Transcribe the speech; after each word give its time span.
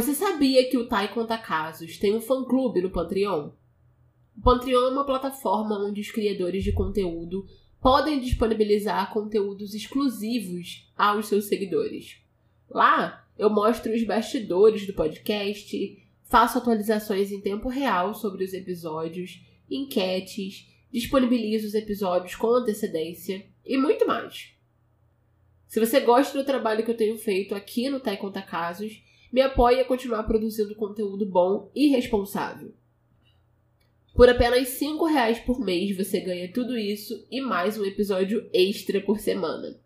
Você 0.00 0.14
sabia 0.14 0.66
que 0.66 0.78
o 0.78 0.88
Tai 0.88 1.12
Conta 1.12 1.36
Casos 1.36 1.98
tem 1.98 2.16
um 2.16 2.22
fã-clube 2.22 2.80
no 2.80 2.88
Patreon? 2.88 3.50
O 4.34 4.40
Patreon 4.40 4.86
é 4.86 4.92
uma 4.92 5.04
plataforma 5.04 5.78
onde 5.78 6.00
os 6.00 6.10
criadores 6.10 6.64
de 6.64 6.72
conteúdo 6.72 7.46
podem 7.82 8.18
disponibilizar 8.18 9.12
conteúdos 9.12 9.74
exclusivos 9.74 10.90
aos 10.96 11.26
seus 11.26 11.48
seguidores. 11.48 12.16
Lá, 12.70 13.28
eu 13.38 13.50
mostro 13.50 13.92
os 13.92 14.02
bastidores 14.02 14.86
do 14.86 14.94
podcast, 14.94 16.02
faço 16.24 16.56
atualizações 16.56 17.30
em 17.30 17.42
tempo 17.42 17.68
real 17.68 18.14
sobre 18.14 18.42
os 18.42 18.54
episódios, 18.54 19.44
enquetes, 19.70 20.66
disponibilizo 20.90 21.66
os 21.66 21.74
episódios 21.74 22.34
com 22.34 22.46
antecedência 22.46 23.46
e 23.66 23.76
muito 23.76 24.06
mais. 24.06 24.54
Se 25.68 25.78
você 25.78 26.00
gosta 26.00 26.38
do 26.38 26.46
trabalho 26.46 26.86
que 26.86 26.90
eu 26.90 26.96
tenho 26.96 27.18
feito 27.18 27.54
aqui 27.54 27.90
no 27.90 28.00
Tai 28.00 28.16
Conta 28.16 28.40
Casos, 28.40 29.09
me 29.32 29.40
apoie 29.40 29.80
a 29.80 29.84
continuar 29.84 30.24
produzindo 30.24 30.74
conteúdo 30.74 31.24
bom 31.24 31.70
e 31.74 31.88
responsável. 31.88 32.72
Por 34.14 34.28
apenas 34.28 34.68
5 34.68 35.04
reais 35.06 35.38
por 35.38 35.60
mês 35.60 35.96
você 35.96 36.20
ganha 36.20 36.52
tudo 36.52 36.76
isso 36.76 37.26
e 37.30 37.40
mais 37.40 37.78
um 37.78 37.84
episódio 37.84 38.48
extra 38.52 39.00
por 39.00 39.18
semana. 39.18 39.78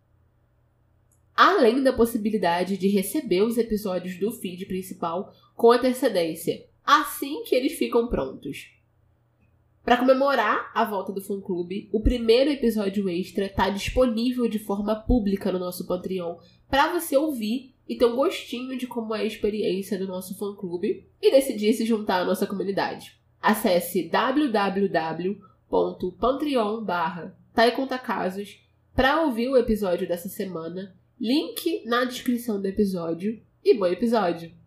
Além 1.36 1.82
da 1.82 1.92
possibilidade 1.92 2.78
de 2.78 2.88
receber 2.88 3.42
os 3.42 3.58
episódios 3.58 4.18
do 4.18 4.32
feed 4.32 4.66
principal 4.66 5.34
com 5.54 5.72
antecedência, 5.72 6.64
assim 6.84 7.42
que 7.44 7.54
eles 7.54 7.74
ficam 7.74 8.08
prontos. 8.08 8.70
Para 9.84 9.98
comemorar 9.98 10.70
a 10.74 10.84
volta 10.84 11.12
do 11.12 11.20
fã 11.20 11.38
clube, 11.40 11.90
o 11.92 12.00
primeiro 12.00 12.50
episódio 12.50 13.06
extra 13.10 13.46
está 13.46 13.68
disponível 13.68 14.48
de 14.48 14.58
forma 14.58 14.96
pública 14.96 15.52
no 15.52 15.58
nosso 15.58 15.86
Patreon 15.86 16.38
para 16.70 16.90
você 16.92 17.16
ouvir 17.16 17.73
e 17.88 17.96
ter 17.96 18.06
um 18.06 18.16
gostinho 18.16 18.76
de 18.76 18.86
como 18.86 19.14
é 19.14 19.20
a 19.20 19.24
experiência 19.24 19.98
do 19.98 20.06
nosso 20.06 20.36
fã-clube 20.36 21.06
e 21.20 21.30
decidir 21.30 21.72
se 21.74 21.84
juntar 21.84 22.22
à 22.22 22.24
nossa 22.24 22.46
comunidade. 22.46 23.18
Acesse 23.40 24.08
www.patreon 24.08 25.34
barra 26.82 27.36
para 28.94 29.22
ouvir 29.22 29.48
o 29.48 29.56
episódio 29.56 30.08
dessa 30.08 30.28
semana, 30.28 30.96
link 31.20 31.84
na 31.84 32.04
descrição 32.04 32.60
do 32.60 32.66
episódio 32.66 33.41
e 33.62 33.74
bom 33.74 33.86
episódio! 33.86 34.63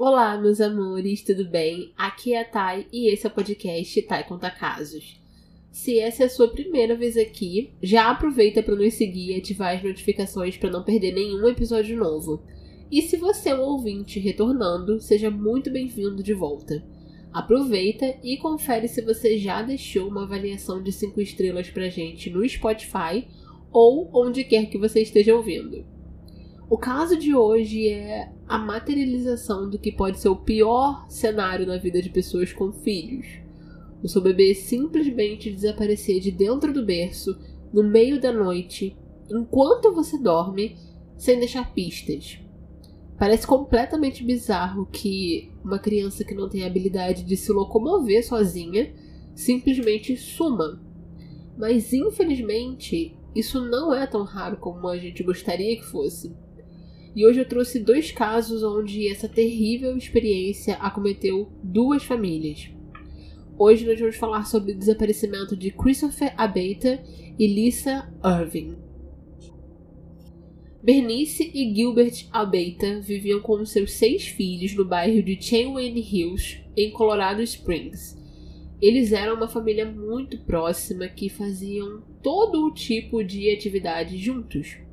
Olá, 0.00 0.38
meus 0.38 0.60
amores, 0.60 1.24
tudo 1.24 1.44
bem? 1.44 1.92
Aqui 1.98 2.32
é 2.32 2.42
a 2.42 2.44
Thay 2.44 2.86
e 2.92 3.12
esse 3.12 3.26
é 3.26 3.28
o 3.28 3.32
podcast 3.32 4.00
Thay 4.02 4.22
Conta 4.28 4.48
Casos. 4.48 5.20
Se 5.72 5.98
essa 5.98 6.22
é 6.22 6.26
a 6.26 6.30
sua 6.30 6.46
primeira 6.46 6.94
vez 6.94 7.16
aqui, 7.16 7.72
já 7.82 8.08
aproveita 8.08 8.62
para 8.62 8.76
nos 8.76 8.94
seguir 8.94 9.32
e 9.32 9.34
ativar 9.36 9.74
as 9.74 9.82
notificações 9.82 10.56
para 10.56 10.70
não 10.70 10.84
perder 10.84 11.12
nenhum 11.12 11.48
episódio 11.48 11.96
novo. 11.96 12.44
E 12.92 13.02
se 13.02 13.16
você 13.16 13.48
é 13.48 13.56
um 13.56 13.60
ouvinte 13.60 14.20
retornando, 14.20 15.00
seja 15.00 15.32
muito 15.32 15.68
bem-vindo 15.68 16.22
de 16.22 16.32
volta. 16.32 16.80
Aproveita 17.32 18.20
e 18.22 18.36
confere 18.36 18.86
se 18.86 19.02
você 19.02 19.36
já 19.36 19.62
deixou 19.62 20.08
uma 20.08 20.22
avaliação 20.22 20.80
de 20.80 20.92
5 20.92 21.20
estrelas 21.20 21.70
pra 21.70 21.88
gente 21.88 22.30
no 22.30 22.48
Spotify 22.48 23.26
ou 23.72 24.08
onde 24.14 24.44
quer 24.44 24.66
que 24.66 24.78
você 24.78 25.02
esteja 25.02 25.34
ouvindo. 25.34 25.97
O 26.70 26.76
caso 26.76 27.16
de 27.16 27.34
hoje 27.34 27.88
é 27.88 28.30
a 28.46 28.58
materialização 28.58 29.70
do 29.70 29.78
que 29.78 29.90
pode 29.90 30.18
ser 30.18 30.28
o 30.28 30.36
pior 30.36 31.06
cenário 31.08 31.66
na 31.66 31.78
vida 31.78 32.02
de 32.02 32.10
pessoas 32.10 32.52
com 32.52 32.70
filhos. 32.70 33.26
O 34.02 34.08
seu 34.08 34.20
bebê 34.20 34.54
simplesmente 34.54 35.50
desaparecer 35.50 36.20
de 36.20 36.30
dentro 36.30 36.70
do 36.70 36.84
berço, 36.84 37.38
no 37.72 37.82
meio 37.82 38.20
da 38.20 38.30
noite, 38.30 38.94
enquanto 39.30 39.94
você 39.94 40.18
dorme, 40.18 40.76
sem 41.16 41.38
deixar 41.38 41.72
pistas. 41.72 42.38
Parece 43.18 43.46
completamente 43.46 44.22
bizarro 44.22 44.84
que 44.92 45.50
uma 45.64 45.78
criança 45.78 46.22
que 46.22 46.34
não 46.34 46.50
tem 46.50 46.64
a 46.64 46.66
habilidade 46.66 47.24
de 47.24 47.36
se 47.36 47.50
locomover 47.50 48.22
sozinha 48.22 48.92
simplesmente 49.34 50.18
suma. 50.18 50.78
Mas 51.56 51.94
infelizmente, 51.94 53.16
isso 53.34 53.58
não 53.64 53.94
é 53.94 54.06
tão 54.06 54.22
raro 54.22 54.58
como 54.58 54.86
a 54.86 54.98
gente 54.98 55.22
gostaria 55.22 55.74
que 55.74 55.84
fosse. 55.84 56.36
E 57.18 57.26
hoje 57.26 57.40
eu 57.40 57.48
trouxe 57.48 57.80
dois 57.80 58.12
casos 58.12 58.62
onde 58.62 59.08
essa 59.08 59.28
terrível 59.28 59.96
experiência 59.96 60.76
acometeu 60.76 61.50
duas 61.64 62.04
famílias. 62.04 62.70
Hoje 63.58 63.84
nós 63.84 63.98
vamos 63.98 64.14
falar 64.14 64.44
sobre 64.44 64.70
o 64.70 64.78
desaparecimento 64.78 65.56
de 65.56 65.72
Christopher 65.72 66.32
Abeta 66.36 67.02
e 67.36 67.44
Lisa 67.44 68.08
Irving. 68.24 68.76
Bernice 70.80 71.50
e 71.52 71.74
Gilbert 71.74 72.28
Abeta 72.30 73.00
viviam 73.00 73.40
com 73.40 73.66
seus 73.66 73.94
seis 73.94 74.28
filhos 74.28 74.76
no 74.76 74.84
bairro 74.84 75.20
de 75.20 75.42
Chenwayne 75.42 76.00
Hills, 76.00 76.60
em 76.76 76.92
Colorado 76.92 77.42
Springs. 77.42 78.16
Eles 78.80 79.10
eram 79.10 79.34
uma 79.34 79.48
família 79.48 79.90
muito 79.90 80.38
próxima 80.44 81.08
que 81.08 81.28
faziam 81.28 82.00
todo 82.22 82.64
o 82.64 82.72
tipo 82.72 83.24
de 83.24 83.50
atividade 83.50 84.16
juntos. 84.18 84.86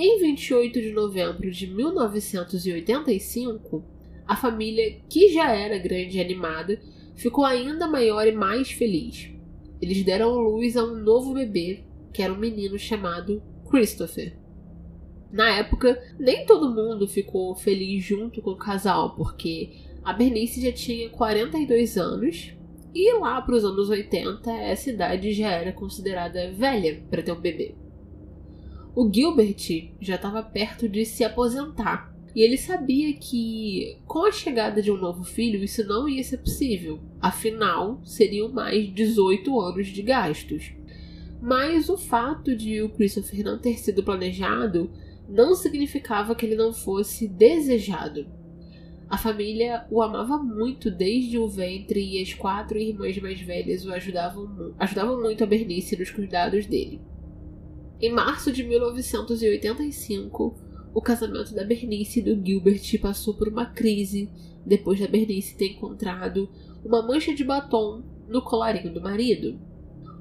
Em 0.00 0.20
28 0.20 0.80
de 0.80 0.92
novembro 0.92 1.50
de 1.50 1.66
1985, 1.66 3.84
a 4.24 4.36
família, 4.36 5.00
que 5.08 5.32
já 5.32 5.52
era 5.52 5.76
grande 5.76 6.18
e 6.18 6.20
animada, 6.20 6.80
ficou 7.16 7.44
ainda 7.44 7.88
maior 7.88 8.24
e 8.24 8.30
mais 8.30 8.70
feliz. 8.70 9.28
Eles 9.82 10.04
deram 10.04 10.38
luz 10.38 10.76
a 10.76 10.84
um 10.84 10.94
novo 10.94 11.34
bebê, 11.34 11.82
que 12.12 12.22
era 12.22 12.32
um 12.32 12.38
menino 12.38 12.78
chamado 12.78 13.42
Christopher. 13.68 14.38
Na 15.32 15.56
época, 15.56 16.00
nem 16.16 16.46
todo 16.46 16.72
mundo 16.72 17.08
ficou 17.08 17.56
feliz 17.56 18.04
junto 18.04 18.40
com 18.40 18.52
o 18.52 18.56
casal, 18.56 19.16
porque 19.16 19.80
a 20.04 20.12
Bernice 20.12 20.62
já 20.62 20.70
tinha 20.70 21.10
42 21.10 21.98
anos 21.98 22.52
e 22.94 23.18
lá 23.18 23.42
para 23.42 23.56
os 23.56 23.64
anos 23.64 23.88
80 23.88 24.48
essa 24.48 24.90
idade 24.90 25.32
já 25.32 25.50
era 25.50 25.72
considerada 25.72 26.52
velha 26.52 27.02
para 27.10 27.20
ter 27.20 27.32
um 27.32 27.40
bebê. 27.40 27.74
O 29.00 29.08
Gilbert 29.14 29.92
já 30.00 30.16
estava 30.16 30.42
perto 30.42 30.88
de 30.88 31.04
se 31.04 31.22
aposentar. 31.22 32.12
E 32.34 32.42
ele 32.42 32.56
sabia 32.56 33.12
que, 33.12 33.96
com 34.04 34.26
a 34.26 34.32
chegada 34.32 34.82
de 34.82 34.90
um 34.90 34.96
novo 34.96 35.22
filho, 35.22 35.62
isso 35.62 35.86
não 35.86 36.08
ia 36.08 36.24
ser 36.24 36.38
possível. 36.38 36.98
Afinal, 37.20 38.00
seriam 38.02 38.48
mais 38.48 38.92
18 38.92 39.60
anos 39.60 39.86
de 39.86 40.02
gastos. 40.02 40.72
Mas 41.40 41.88
o 41.88 41.96
fato 41.96 42.56
de 42.56 42.82
o 42.82 42.88
Christopher 42.88 43.44
não 43.44 43.56
ter 43.56 43.78
sido 43.78 44.02
planejado 44.02 44.90
não 45.28 45.54
significava 45.54 46.34
que 46.34 46.44
ele 46.44 46.56
não 46.56 46.72
fosse 46.72 47.28
desejado. 47.28 48.26
A 49.08 49.16
família 49.16 49.86
o 49.92 50.02
amava 50.02 50.38
muito 50.38 50.90
desde 50.90 51.38
o 51.38 51.46
ventre 51.46 52.00
e 52.04 52.20
as 52.20 52.34
quatro 52.34 52.76
irmãs 52.76 53.16
mais 53.18 53.40
velhas 53.40 53.86
o 53.86 53.92
ajudavam, 53.92 54.74
ajudavam 54.76 55.20
muito 55.20 55.44
a 55.44 55.46
Bernice 55.46 55.96
nos 55.96 56.10
cuidados 56.10 56.66
dele. 56.66 57.00
Em 58.00 58.12
março 58.12 58.52
de 58.52 58.62
1985, 58.62 60.54
o 60.94 61.02
casamento 61.02 61.52
da 61.52 61.64
Bernice 61.64 62.20
e 62.20 62.22
do 62.22 62.46
Gilbert 62.46 63.00
passou 63.00 63.34
por 63.34 63.48
uma 63.48 63.66
crise 63.66 64.30
depois 64.64 65.00
da 65.00 65.08
Bernice 65.08 65.56
ter 65.56 65.72
encontrado 65.72 66.48
uma 66.84 67.02
mancha 67.02 67.34
de 67.34 67.42
batom 67.42 68.04
no 68.28 68.40
colarinho 68.40 68.94
do 68.94 69.00
marido. 69.00 69.58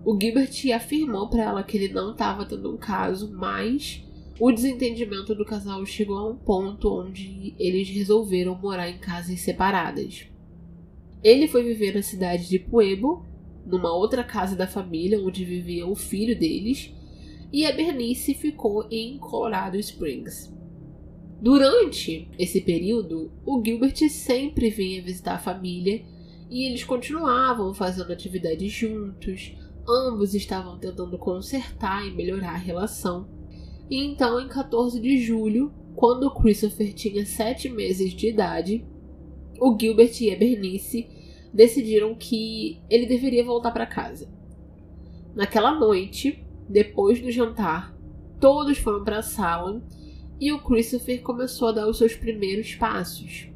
O 0.03 0.17
Gilbert 0.19 0.49
afirmou 0.75 1.29
para 1.29 1.43
ela 1.43 1.63
que 1.63 1.77
ele 1.77 1.93
não 1.93 2.13
estava 2.13 2.45
tendo 2.45 2.73
um 2.73 2.77
caso, 2.77 3.31
mas 3.31 4.03
o 4.39 4.51
desentendimento 4.51 5.35
do 5.35 5.45
casal 5.45 5.85
chegou 5.85 6.17
a 6.17 6.27
um 6.29 6.35
ponto 6.35 6.91
onde 6.91 7.53
eles 7.59 7.87
resolveram 7.89 8.55
morar 8.55 8.89
em 8.89 8.97
casas 8.97 9.39
separadas. 9.41 10.25
Ele 11.23 11.47
foi 11.47 11.63
viver 11.63 11.93
na 11.93 12.01
cidade 12.01 12.49
de 12.49 12.57
Pueblo, 12.57 13.23
numa 13.67 13.93
outra 13.93 14.23
casa 14.23 14.55
da 14.55 14.65
família 14.65 15.21
onde 15.21 15.45
vivia 15.45 15.85
o 15.85 15.95
filho 15.95 16.37
deles, 16.37 16.91
e 17.51 17.65
a 17.65 17.71
Bernice 17.71 18.33
ficou 18.33 18.87
em 18.91 19.17
Colorado 19.17 19.77
Springs. 19.77 20.53
Durante 21.41 22.29
esse 22.37 22.61
período, 22.61 23.31
o 23.45 23.63
Gilbert 23.63 23.97
sempre 24.09 24.69
vinha 24.69 25.03
visitar 25.03 25.35
a 25.35 25.39
família 25.39 26.03
e 26.49 26.65
eles 26.65 26.83
continuavam 26.83 27.73
fazendo 27.73 28.11
atividades 28.11 28.71
juntos, 28.71 29.55
ambos 29.87 30.33
estavam 30.33 30.79
tentando 30.79 31.17
consertar 31.17 32.05
e 32.07 32.11
melhorar 32.11 32.55
a 32.55 32.57
relação. 32.57 33.29
E 33.89 34.03
então, 34.03 34.39
em 34.39 34.47
14 34.47 34.99
de 34.99 35.19
julho, 35.19 35.71
quando 35.95 36.33
Christopher 36.33 36.93
tinha 36.93 37.25
7 37.25 37.69
meses 37.69 38.13
de 38.13 38.29
idade, 38.29 38.85
o 39.59 39.77
Gilbert 39.79 40.19
e 40.21 40.31
a 40.31 40.37
Bernice 40.37 41.07
decidiram 41.53 42.15
que 42.15 42.81
ele 42.89 43.05
deveria 43.05 43.43
voltar 43.43 43.71
para 43.71 43.85
casa. 43.85 44.29
Naquela 45.35 45.79
noite, 45.79 46.43
depois 46.69 47.21
do 47.21 47.31
jantar, 47.31 47.95
todos 48.39 48.77
foram 48.77 49.03
para 49.03 49.19
a 49.19 49.23
sala 49.23 49.81
e 50.39 50.51
o 50.51 50.61
Christopher 50.61 51.21
começou 51.21 51.69
a 51.69 51.71
dar 51.71 51.87
os 51.87 51.97
seus 51.97 52.15
primeiros 52.15 52.75
passos. 52.75 53.49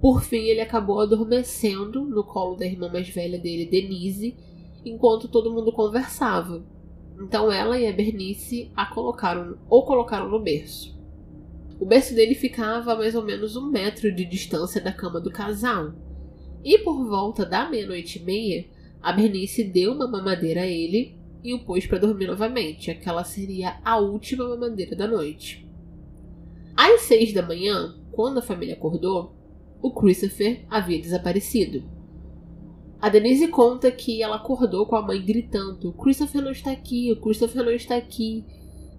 Por 0.00 0.22
fim, 0.22 0.44
ele 0.44 0.60
acabou 0.60 1.00
adormecendo 1.00 2.04
no 2.04 2.24
colo 2.24 2.56
da 2.56 2.66
irmã 2.66 2.88
mais 2.90 3.08
velha 3.08 3.38
dele, 3.38 3.66
Denise, 3.66 4.36
enquanto 4.84 5.28
todo 5.28 5.52
mundo 5.52 5.72
conversava. 5.72 6.64
Então 7.20 7.52
ela 7.52 7.78
e 7.78 7.86
a 7.86 7.92
Bernice 7.92 8.70
a 8.74 8.86
colocaram 8.86 9.58
ou 9.68 9.84
colocaram 9.84 10.30
no 10.30 10.40
berço. 10.40 10.98
O 11.78 11.84
berço 11.84 12.14
dele 12.14 12.34
ficava 12.34 12.92
a 12.92 12.96
mais 12.96 13.14
ou 13.14 13.22
menos 13.22 13.56
um 13.56 13.70
metro 13.70 14.14
de 14.14 14.24
distância 14.24 14.80
da 14.80 14.92
cama 14.92 15.20
do 15.20 15.30
casal. 15.30 15.92
E 16.64 16.78
por 16.78 17.06
volta 17.06 17.44
da 17.44 17.68
meia-noite 17.68 18.18
e 18.18 18.22
meia, 18.22 18.66
a 19.02 19.12
Bernice 19.12 19.64
deu 19.64 19.92
uma 19.92 20.06
mamadeira 20.06 20.62
a 20.62 20.66
ele 20.66 21.19
e 21.42 21.54
o 21.54 21.64
pôs 21.64 21.86
para 21.86 21.98
dormir 21.98 22.26
novamente. 22.26 22.90
Aquela 22.90 23.24
seria 23.24 23.80
a 23.84 23.98
última 23.98 24.48
mamadeira 24.48 24.96
da 24.96 25.06
noite. 25.06 25.68
Às 26.76 27.02
seis 27.02 27.32
da 27.32 27.42
manhã, 27.42 27.96
quando 28.12 28.38
a 28.38 28.42
família 28.42 28.74
acordou, 28.74 29.34
o 29.82 29.92
Christopher 29.92 30.64
havia 30.68 31.00
desaparecido. 31.00 31.82
A 33.00 33.08
Denise 33.08 33.48
conta 33.48 33.90
que 33.90 34.22
ela 34.22 34.36
acordou 34.36 34.84
com 34.86 34.96
a 34.96 35.02
mãe 35.02 35.24
gritando: 35.24 35.92
Christopher 35.94 36.42
não 36.42 36.50
está 36.50 36.70
aqui, 36.70 37.10
o 37.10 37.20
Christopher 37.20 37.64
não 37.64 37.72
está 37.72 37.96
aqui. 37.96 38.44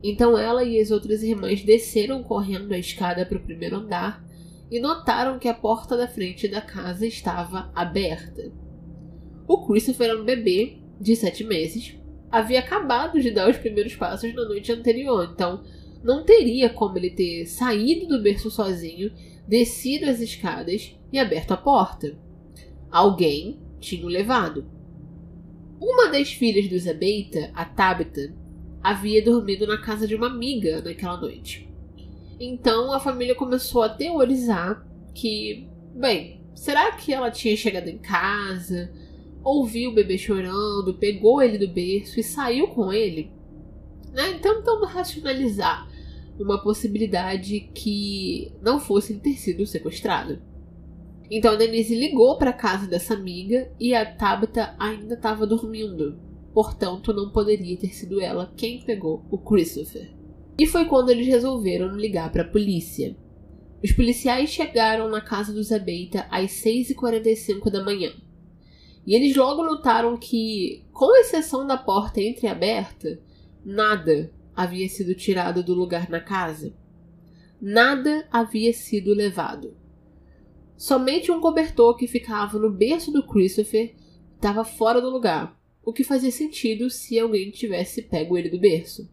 Então 0.03 0.35
ela 0.35 0.63
e 0.63 0.79
as 0.79 0.89
outras 0.89 1.21
irmãs 1.21 1.63
desceram 1.63 2.23
correndo 2.23 2.71
a 2.71 2.79
escada 2.79 3.25
para 3.25 3.37
o 3.37 3.44
primeiro 3.44 3.75
andar 3.75 4.25
e 4.71 4.79
notaram 4.79 5.37
que 5.37 5.47
a 5.47 5.53
porta 5.53 5.95
da 5.95 6.07
frente 6.07 6.47
da 6.47 6.61
casa 6.61 7.05
estava 7.05 7.71
aberta. 7.75 8.51
O 9.47 9.67
Christopher 9.67 10.09
era 10.09 10.19
um 10.19 10.25
bebê 10.25 10.79
de 10.99 11.15
sete 11.15 11.44
meses, 11.44 11.95
havia 12.31 12.60
acabado 12.60 13.19
de 13.19 13.31
dar 13.31 13.50
os 13.50 13.57
primeiros 13.57 13.95
passos 13.95 14.33
na 14.33 14.45
noite 14.45 14.72
anterior, 14.72 15.30
então 15.33 15.63
não 16.04 16.24
teria 16.24 16.69
como 16.69 16.98
ele 16.98 17.12
ter 17.12 17.45
saído 17.45 18.07
do 18.07 18.24
berço 18.24 18.50
sozinho, 18.50 19.12
descido 19.48 20.10
as 20.10 20.19
escadas 20.19 20.95
e 21.12 21.19
aberto 21.19 21.51
a 21.51 21.57
porta. 21.57 22.18
Alguém 22.89 23.60
tinha 23.80 24.06
o 24.06 24.10
levado. 24.10 24.66
Uma 25.80 26.10
das 26.10 26.31
filhas 26.31 26.68
do 26.68 26.78
Zabeita, 26.78 27.51
a 27.54 27.66
Tabitha, 27.66 28.33
havia 28.81 29.24
dormido 29.24 29.68
na 29.68 29.80
casa 29.80 30.07
de 30.07 30.16
uma 30.16 30.28
amiga 30.28 30.81
naquela 30.81 31.18
noite. 31.18 31.69
Então 32.39 32.94
a 32.94 33.00
família 33.00 33.36
começou 33.36 33.83
a 33.83 33.89
teorizar 33.89 34.86
que, 35.13 35.68
bem, 35.94 36.44
será 36.56 36.92
que 36.94 37.13
ela 37.13 37.30
tinha 37.30 37.56
chegado 37.56 37.88
em 37.88 37.98
casa, 37.98 38.92
ouviu 39.43 39.91
o 39.91 39.93
bebê 39.93 40.17
chorando, 40.17 40.97
pegou 40.99 41.41
ele 41.41 41.57
do 41.57 41.67
berço 41.67 42.19
e 42.19 42.23
saiu 42.23 42.67
com 42.67 42.91
ele? 42.91 43.31
Né? 44.13 44.31
Então 44.31 44.61
tentando 44.61 44.85
racionalizar 44.85 45.89
uma 46.39 46.61
possibilidade 46.61 47.59
que 47.73 48.51
não 48.61 48.79
fosse 48.79 49.19
ter 49.19 49.33
sido 49.33 49.65
sequestrado. 49.65 50.41
Então 51.29 51.53
a 51.53 51.55
Denise 51.55 51.95
ligou 51.95 52.38
para 52.38 52.49
a 52.49 52.53
casa 52.53 52.88
dessa 52.88 53.13
amiga 53.13 53.71
e 53.79 53.93
a 53.93 54.05
Tabitha 54.05 54.75
ainda 54.77 55.13
estava 55.13 55.47
dormindo. 55.47 56.19
Portanto, 56.53 57.13
não 57.13 57.31
poderia 57.31 57.77
ter 57.77 57.94
sido 57.94 58.19
ela 58.19 58.51
quem 58.57 58.81
pegou 58.81 59.23
o 59.31 59.37
Christopher. 59.37 60.11
E 60.59 60.67
foi 60.67 60.85
quando 60.85 61.09
eles 61.09 61.27
resolveram 61.27 61.95
ligar 61.95 62.31
para 62.31 62.41
a 62.41 62.47
polícia. 62.47 63.15
Os 63.81 63.91
policiais 63.94 64.49
chegaram 64.49 65.09
na 65.09 65.21
casa 65.21 65.53
do 65.53 65.63
Zabeita 65.63 66.27
às 66.29 66.51
6h45 66.51 67.71
da 67.71 67.83
manhã. 67.83 68.11
E 69.06 69.15
eles 69.15 69.36
logo 69.36 69.63
notaram 69.63 70.15
que, 70.18 70.86
com 70.92 71.15
exceção 71.18 71.65
da 71.65 71.77
porta 71.77 72.21
entreaberta, 72.21 73.19
nada 73.65 74.31
havia 74.56 74.88
sido 74.88 75.15
tirado 75.15 75.63
do 75.63 75.74
lugar 75.74 76.09
na 76.09 76.19
casa. 76.19 76.74
Nada 77.59 78.27
havia 78.31 78.74
sido 78.74 79.13
levado. 79.13 79.75
Somente 80.77 81.31
um 81.31 81.39
cobertor 81.39 81.95
que 81.95 82.07
ficava 82.07 82.57
no 82.57 82.71
berço 82.71 83.12
do 83.12 83.25
Christopher 83.25 83.95
estava 84.36 84.63
fora 84.63 85.00
do 85.00 85.09
lugar, 85.09 85.59
o 85.83 85.94
que 85.94 86.04
fazia 86.04 86.31
sentido 86.31 86.89
se 86.89 87.19
alguém 87.19 87.51
tivesse 87.51 88.01
pego 88.01 88.38
ele 88.38 88.50
do 88.50 88.59
berço. 88.59 89.09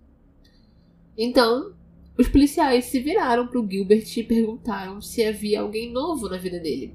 Então, 1.17 1.75
os 2.19 2.29
policiais 2.29 2.87
se 2.87 3.01
viraram 3.01 3.47
para 3.47 3.61
o 3.61 3.71
Gilbert 3.71 4.07
e 4.17 4.25
perguntaram 4.25 5.01
se 5.01 5.23
havia 5.23 5.61
alguém 5.61 5.93
novo 5.93 6.29
na 6.29 6.39
vida 6.39 6.59
dele. 6.59 6.95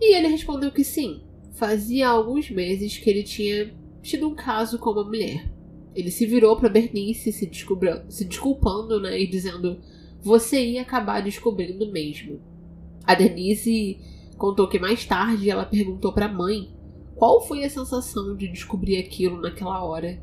E 0.00 0.14
ele 0.14 0.28
respondeu 0.28 0.72
que 0.72 0.82
sim, 0.82 1.22
fazia 1.54 2.08
alguns 2.08 2.50
meses 2.50 2.98
que 2.98 3.08
ele 3.08 3.22
tinha 3.22 3.72
tido 4.02 4.28
um 4.28 4.34
caso 4.34 4.78
com 4.78 4.90
uma 4.90 5.04
mulher. 5.04 5.50
Ele 5.94 6.10
se 6.10 6.26
virou 6.26 6.56
para 6.56 6.68
Bernice, 6.68 7.32
se, 7.32 7.50
se 8.08 8.24
desculpando, 8.24 9.00
né, 9.00 9.20
e 9.20 9.26
dizendo: 9.26 9.80
Você 10.20 10.64
ia 10.64 10.82
acabar 10.82 11.22
descobrindo 11.22 11.90
mesmo. 11.90 12.40
A 13.04 13.14
Denise 13.14 13.98
contou 14.36 14.68
que 14.68 14.78
mais 14.78 15.04
tarde 15.04 15.48
ela 15.48 15.64
perguntou 15.64 16.12
para 16.12 16.26
a 16.26 16.32
mãe 16.32 16.74
qual 17.14 17.40
foi 17.40 17.64
a 17.64 17.70
sensação 17.70 18.36
de 18.36 18.48
descobrir 18.48 18.96
aquilo 18.98 19.40
naquela 19.40 19.82
hora. 19.84 20.20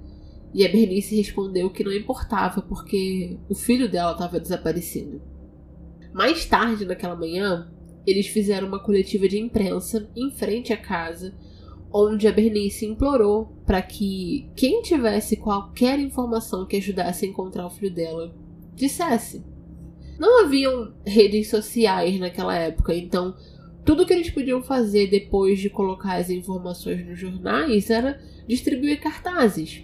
E 0.53 0.65
a 0.65 0.69
Bernice 0.69 1.15
respondeu 1.15 1.69
que 1.69 1.83
não 1.83 1.93
importava 1.93 2.61
porque 2.61 3.39
o 3.47 3.55
filho 3.55 3.89
dela 3.89 4.11
estava 4.11 4.37
desaparecido. 4.37 5.21
Mais 6.13 6.45
tarde 6.45 6.83
naquela 6.83 7.15
manhã, 7.15 7.71
eles 8.05 8.27
fizeram 8.27 8.67
uma 8.67 8.83
coletiva 8.83 9.27
de 9.27 9.39
imprensa 9.39 10.09
em 10.15 10.31
frente 10.31 10.73
à 10.73 10.77
casa 10.77 11.33
onde 11.93 12.27
a 12.27 12.31
Bernice 12.31 12.85
implorou 12.85 13.57
para 13.65 13.81
que 13.81 14.49
quem 14.55 14.81
tivesse 14.81 15.35
qualquer 15.35 15.99
informação 15.99 16.65
que 16.65 16.77
ajudasse 16.77 17.25
a 17.25 17.27
encontrar 17.27 17.65
o 17.65 17.69
filho 17.69 17.93
dela 17.93 18.33
dissesse. 18.73 19.43
Não 20.17 20.45
haviam 20.45 20.93
redes 21.05 21.49
sociais 21.49 22.19
naquela 22.19 22.55
época, 22.55 22.95
então 22.95 23.35
tudo 23.83 24.05
que 24.05 24.13
eles 24.13 24.29
podiam 24.29 24.61
fazer 24.61 25.07
depois 25.07 25.59
de 25.59 25.69
colocar 25.69 26.15
as 26.15 26.29
informações 26.29 27.05
nos 27.05 27.19
jornais 27.19 27.89
era 27.89 28.21
distribuir 28.47 29.01
cartazes. 29.01 29.83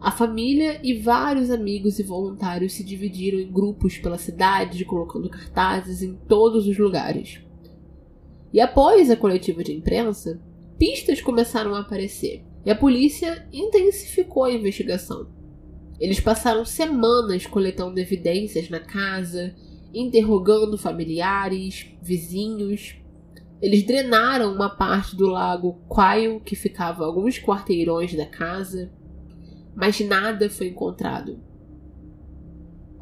A 0.00 0.10
família 0.10 0.80
e 0.82 0.94
vários 0.94 1.50
amigos 1.50 1.98
e 1.98 2.02
voluntários 2.02 2.72
se 2.72 2.82
dividiram 2.82 3.38
em 3.38 3.52
grupos 3.52 3.98
pela 3.98 4.16
cidade, 4.16 4.84
colocando 4.86 5.28
cartazes 5.28 6.02
em 6.02 6.14
todos 6.26 6.66
os 6.66 6.78
lugares. 6.78 7.40
E 8.50 8.60
após 8.60 9.10
a 9.10 9.16
coletiva 9.16 9.62
de 9.62 9.74
imprensa, 9.74 10.40
pistas 10.78 11.20
começaram 11.20 11.74
a 11.74 11.80
aparecer 11.80 12.42
e 12.64 12.70
a 12.70 12.74
polícia 12.74 13.46
intensificou 13.52 14.44
a 14.44 14.52
investigação. 14.52 15.28
Eles 16.00 16.18
passaram 16.18 16.64
semanas 16.64 17.44
coletando 17.44 18.00
evidências 18.00 18.70
na 18.70 18.80
casa, 18.80 19.54
interrogando 19.92 20.78
familiares, 20.78 21.88
vizinhos. 22.00 22.96
Eles 23.60 23.82
drenaram 23.82 24.54
uma 24.54 24.70
parte 24.70 25.14
do 25.14 25.26
lago 25.26 25.78
Quail, 25.86 26.40
que 26.40 26.56
ficava 26.56 27.04
alguns 27.04 27.38
quarteirões 27.38 28.14
da 28.14 28.24
casa, 28.24 28.90
mas 29.74 30.00
nada 30.00 30.48
foi 30.50 30.68
encontrado. 30.68 31.38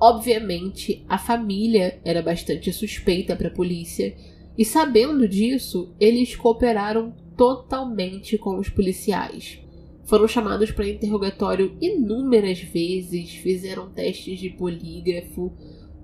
Obviamente, 0.00 1.04
a 1.08 1.18
família 1.18 2.00
era 2.04 2.22
bastante 2.22 2.72
suspeita 2.72 3.34
para 3.34 3.48
a 3.48 3.54
polícia, 3.54 4.16
e 4.56 4.64
sabendo 4.64 5.28
disso, 5.28 5.94
eles 5.98 6.36
cooperaram 6.36 7.14
totalmente 7.36 8.36
com 8.38 8.58
os 8.58 8.68
policiais. 8.68 9.60
Foram 10.04 10.26
chamados 10.26 10.70
para 10.70 10.88
interrogatório 10.88 11.76
inúmeras 11.80 12.60
vezes, 12.60 13.30
fizeram 13.34 13.90
testes 13.90 14.38
de 14.40 14.50
polígrafo, 14.50 15.52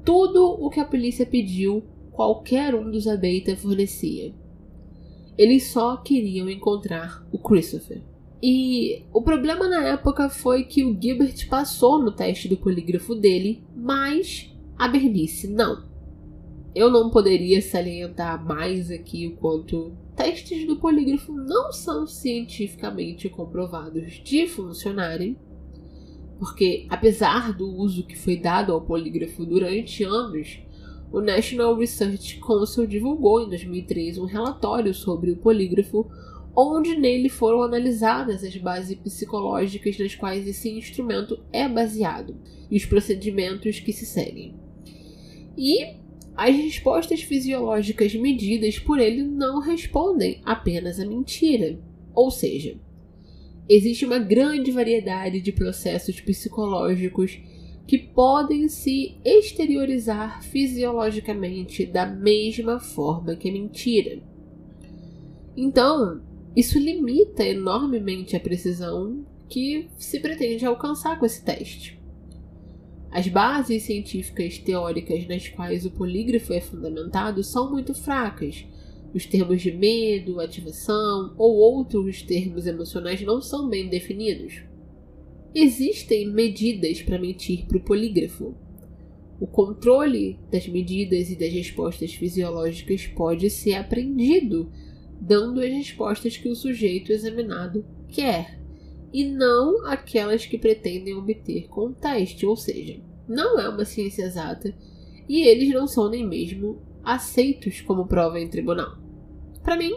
tudo 0.04 0.44
o 0.44 0.68
que 0.68 0.78
a 0.78 0.84
polícia 0.84 1.24
pediu, 1.24 1.82
qualquer 2.12 2.74
um 2.74 2.90
dos 2.90 3.08
Abeita 3.08 3.56
fornecia. 3.56 4.34
Eles 5.38 5.68
só 5.68 5.96
queriam 5.96 6.48
encontrar 6.48 7.26
o 7.32 7.38
Christopher. 7.38 8.02
E 8.46 9.06
o 9.10 9.22
problema 9.22 9.66
na 9.66 9.82
época 9.88 10.28
foi 10.28 10.64
que 10.64 10.84
o 10.84 10.94
Gilbert 11.00 11.48
passou 11.48 11.98
no 11.98 12.12
teste 12.12 12.46
do 12.46 12.58
polígrafo 12.58 13.14
dele, 13.14 13.64
mas 13.74 14.54
a 14.76 14.86
Bernice 14.86 15.48
não. 15.48 15.82
Eu 16.74 16.90
não 16.90 17.08
poderia 17.08 17.62
salientar 17.62 18.44
mais 18.44 18.90
aqui 18.90 19.28
o 19.28 19.36
quanto 19.36 19.96
testes 20.14 20.66
do 20.66 20.76
polígrafo 20.76 21.32
não 21.32 21.72
são 21.72 22.06
cientificamente 22.06 23.30
comprovados 23.30 24.20
de 24.22 24.46
funcionarem, 24.46 25.38
porque 26.38 26.84
apesar 26.90 27.50
do 27.50 27.66
uso 27.66 28.06
que 28.06 28.14
foi 28.14 28.36
dado 28.36 28.74
ao 28.74 28.82
polígrafo 28.82 29.46
durante 29.46 30.04
anos, 30.04 30.58
o 31.10 31.22
National 31.22 31.74
Research 31.78 32.38
Council 32.40 32.86
divulgou 32.86 33.40
em 33.40 33.48
2003 33.48 34.18
um 34.18 34.26
relatório 34.26 34.92
sobre 34.92 35.30
o 35.30 35.36
polígrafo, 35.36 36.10
onde 36.56 36.96
nele 36.96 37.28
foram 37.28 37.62
analisadas 37.62 38.44
as 38.44 38.56
bases 38.56 38.96
psicológicas 38.96 39.98
nas 39.98 40.14
quais 40.14 40.46
esse 40.46 40.70
instrumento 40.70 41.42
é 41.52 41.68
baseado 41.68 42.36
e 42.70 42.76
os 42.76 42.84
procedimentos 42.84 43.80
que 43.80 43.92
se 43.92 44.06
seguem. 44.06 44.54
E 45.56 45.96
as 46.36 46.54
respostas 46.56 47.22
fisiológicas 47.22 48.14
medidas 48.14 48.78
por 48.78 48.98
ele 48.98 49.22
não 49.22 49.60
respondem 49.60 50.40
apenas 50.44 50.98
à 50.98 51.06
mentira. 51.06 51.78
Ou 52.12 52.30
seja, 52.30 52.76
existe 53.68 54.04
uma 54.04 54.18
grande 54.18 54.70
variedade 54.70 55.40
de 55.40 55.52
processos 55.52 56.20
psicológicos 56.20 57.40
que 57.86 57.98
podem 57.98 58.68
se 58.68 59.16
exteriorizar 59.24 60.42
fisiologicamente 60.42 61.84
da 61.84 62.06
mesma 62.06 62.80
forma 62.80 63.36
que 63.36 63.48
a 63.48 63.52
mentira. 63.52 64.22
Então, 65.56 66.20
isso 66.56 66.78
limita 66.78 67.44
enormemente 67.44 68.36
a 68.36 68.40
precisão 68.40 69.26
que 69.48 69.88
se 69.98 70.20
pretende 70.20 70.64
alcançar 70.64 71.18
com 71.18 71.26
esse 71.26 71.44
teste. 71.44 71.98
As 73.10 73.28
bases 73.28 73.84
científicas 73.84 74.58
teóricas 74.58 75.26
nas 75.28 75.48
quais 75.48 75.86
o 75.86 75.90
polígrafo 75.90 76.52
é 76.52 76.60
fundamentado 76.60 77.44
são 77.44 77.70
muito 77.70 77.94
fracas. 77.94 78.66
Os 79.14 79.24
termos 79.24 79.62
de 79.62 79.70
medo, 79.70 80.40
ativação 80.40 81.32
ou 81.38 81.54
outros 81.54 82.22
termos 82.22 82.66
emocionais 82.66 83.22
não 83.22 83.40
são 83.40 83.68
bem 83.68 83.88
definidos. 83.88 84.62
Existem 85.54 86.28
medidas 86.28 87.00
para 87.02 87.16
mentir 87.16 87.66
para 87.66 87.78
o 87.78 87.84
polígrafo. 87.84 88.56
O 89.38 89.46
controle 89.46 90.38
das 90.50 90.66
medidas 90.66 91.30
e 91.30 91.36
das 91.36 91.52
respostas 91.52 92.12
fisiológicas 92.14 93.06
pode 93.06 93.48
ser 93.50 93.74
aprendido, 93.74 94.72
dando 95.26 95.60
as 95.60 95.70
respostas 95.70 96.36
que 96.36 96.48
o 96.48 96.54
sujeito 96.54 97.12
examinado 97.12 97.84
quer 98.08 98.60
e 99.12 99.24
não 99.24 99.86
aquelas 99.86 100.44
que 100.44 100.58
pretendem 100.58 101.14
obter 101.14 101.68
com 101.68 101.86
o 101.86 101.94
teste, 101.94 102.44
ou 102.44 102.56
seja, 102.56 103.00
não 103.26 103.58
é 103.58 103.68
uma 103.68 103.84
ciência 103.84 104.24
exata 104.24 104.74
e 105.28 105.42
eles 105.42 105.72
não 105.72 105.86
são 105.86 106.10
nem 106.10 106.26
mesmo 106.26 106.82
aceitos 107.02 107.80
como 107.80 108.06
prova 108.06 108.38
em 108.38 108.48
tribunal. 108.48 108.98
Para 109.62 109.76
mim, 109.76 109.92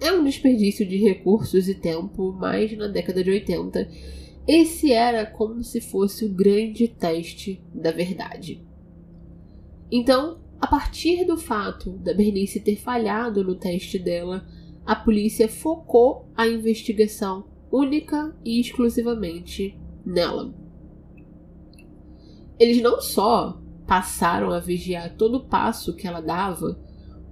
é 0.00 0.10
um 0.12 0.24
desperdício 0.24 0.86
de 0.86 0.96
recursos 0.96 1.68
e 1.68 1.74
tempo, 1.74 2.32
mas 2.32 2.76
na 2.76 2.88
década 2.88 3.22
de 3.22 3.30
80 3.30 3.88
esse 4.46 4.92
era 4.92 5.24
como 5.24 5.62
se 5.62 5.80
fosse 5.80 6.24
o 6.24 6.32
grande 6.32 6.88
teste 6.88 7.62
da 7.72 7.92
verdade. 7.92 8.64
Então, 9.90 10.40
a 10.60 10.66
partir 10.66 11.24
do 11.24 11.36
fato 11.36 11.90
da 11.98 12.14
Bernice 12.14 12.60
ter 12.60 12.76
falhado 12.76 13.44
no 13.44 13.54
teste 13.54 13.98
dela, 13.98 14.46
a 14.84 14.96
polícia 14.96 15.48
focou 15.48 16.28
a 16.36 16.46
investigação 16.46 17.44
única 17.70 18.36
e 18.44 18.60
exclusivamente 18.60 19.78
nela. 20.04 20.52
Eles 22.58 22.82
não 22.82 23.00
só 23.00 23.60
passaram 23.86 24.50
a 24.50 24.60
vigiar 24.60 25.16
todo 25.16 25.36
o 25.36 25.44
passo 25.44 25.94
que 25.94 26.06
ela 26.06 26.20
dava, 26.20 26.78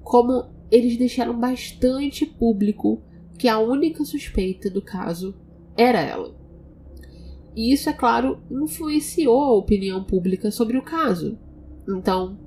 como 0.03 0.51
eles 0.71 0.97
deixaram 0.97 1.39
bastante 1.39 2.25
público 2.25 3.03
que 3.39 3.49
a 3.49 3.59
única 3.59 4.05
suspeita 4.05 4.71
do 4.71 4.83
caso 4.83 5.35
era 5.77 6.01
ela. 6.01 6.35
E 7.57 7.73
isso, 7.73 7.89
é 7.89 7.93
claro, 7.93 8.43
influenciou 8.51 9.41
a 9.41 9.53
opinião 9.55 10.05
pública 10.05 10.51
sobre 10.51 10.79
o 10.79 10.83
caso. 10.83 11.39
Então, 11.89 12.39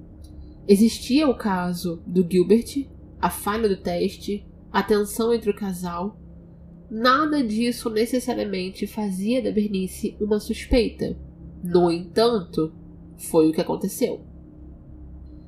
existia 0.67 1.27
o 1.27 1.36
caso 1.36 2.01
do 2.05 2.25
Gilbert, 2.29 2.88
a 3.19 3.29
falha 3.29 3.67
do 3.67 3.77
teste, 3.77 4.45
a 4.74 4.84
tensão 4.84 5.34
entre 5.34 5.50
o 5.50 5.56
casal 5.56 6.20
Nada 6.96 7.44
disso 7.44 7.89
necessariamente 7.89 8.86
fazia 8.86 9.42
da 9.42 9.51
Bernice 9.51 10.15
uma 10.22 10.39
suspeita. 10.39 11.18
No 11.63 11.92
entanto, 11.92 12.72
foi 13.18 13.50
o 13.50 13.51
que 13.51 13.60
aconteceu. 13.60 14.22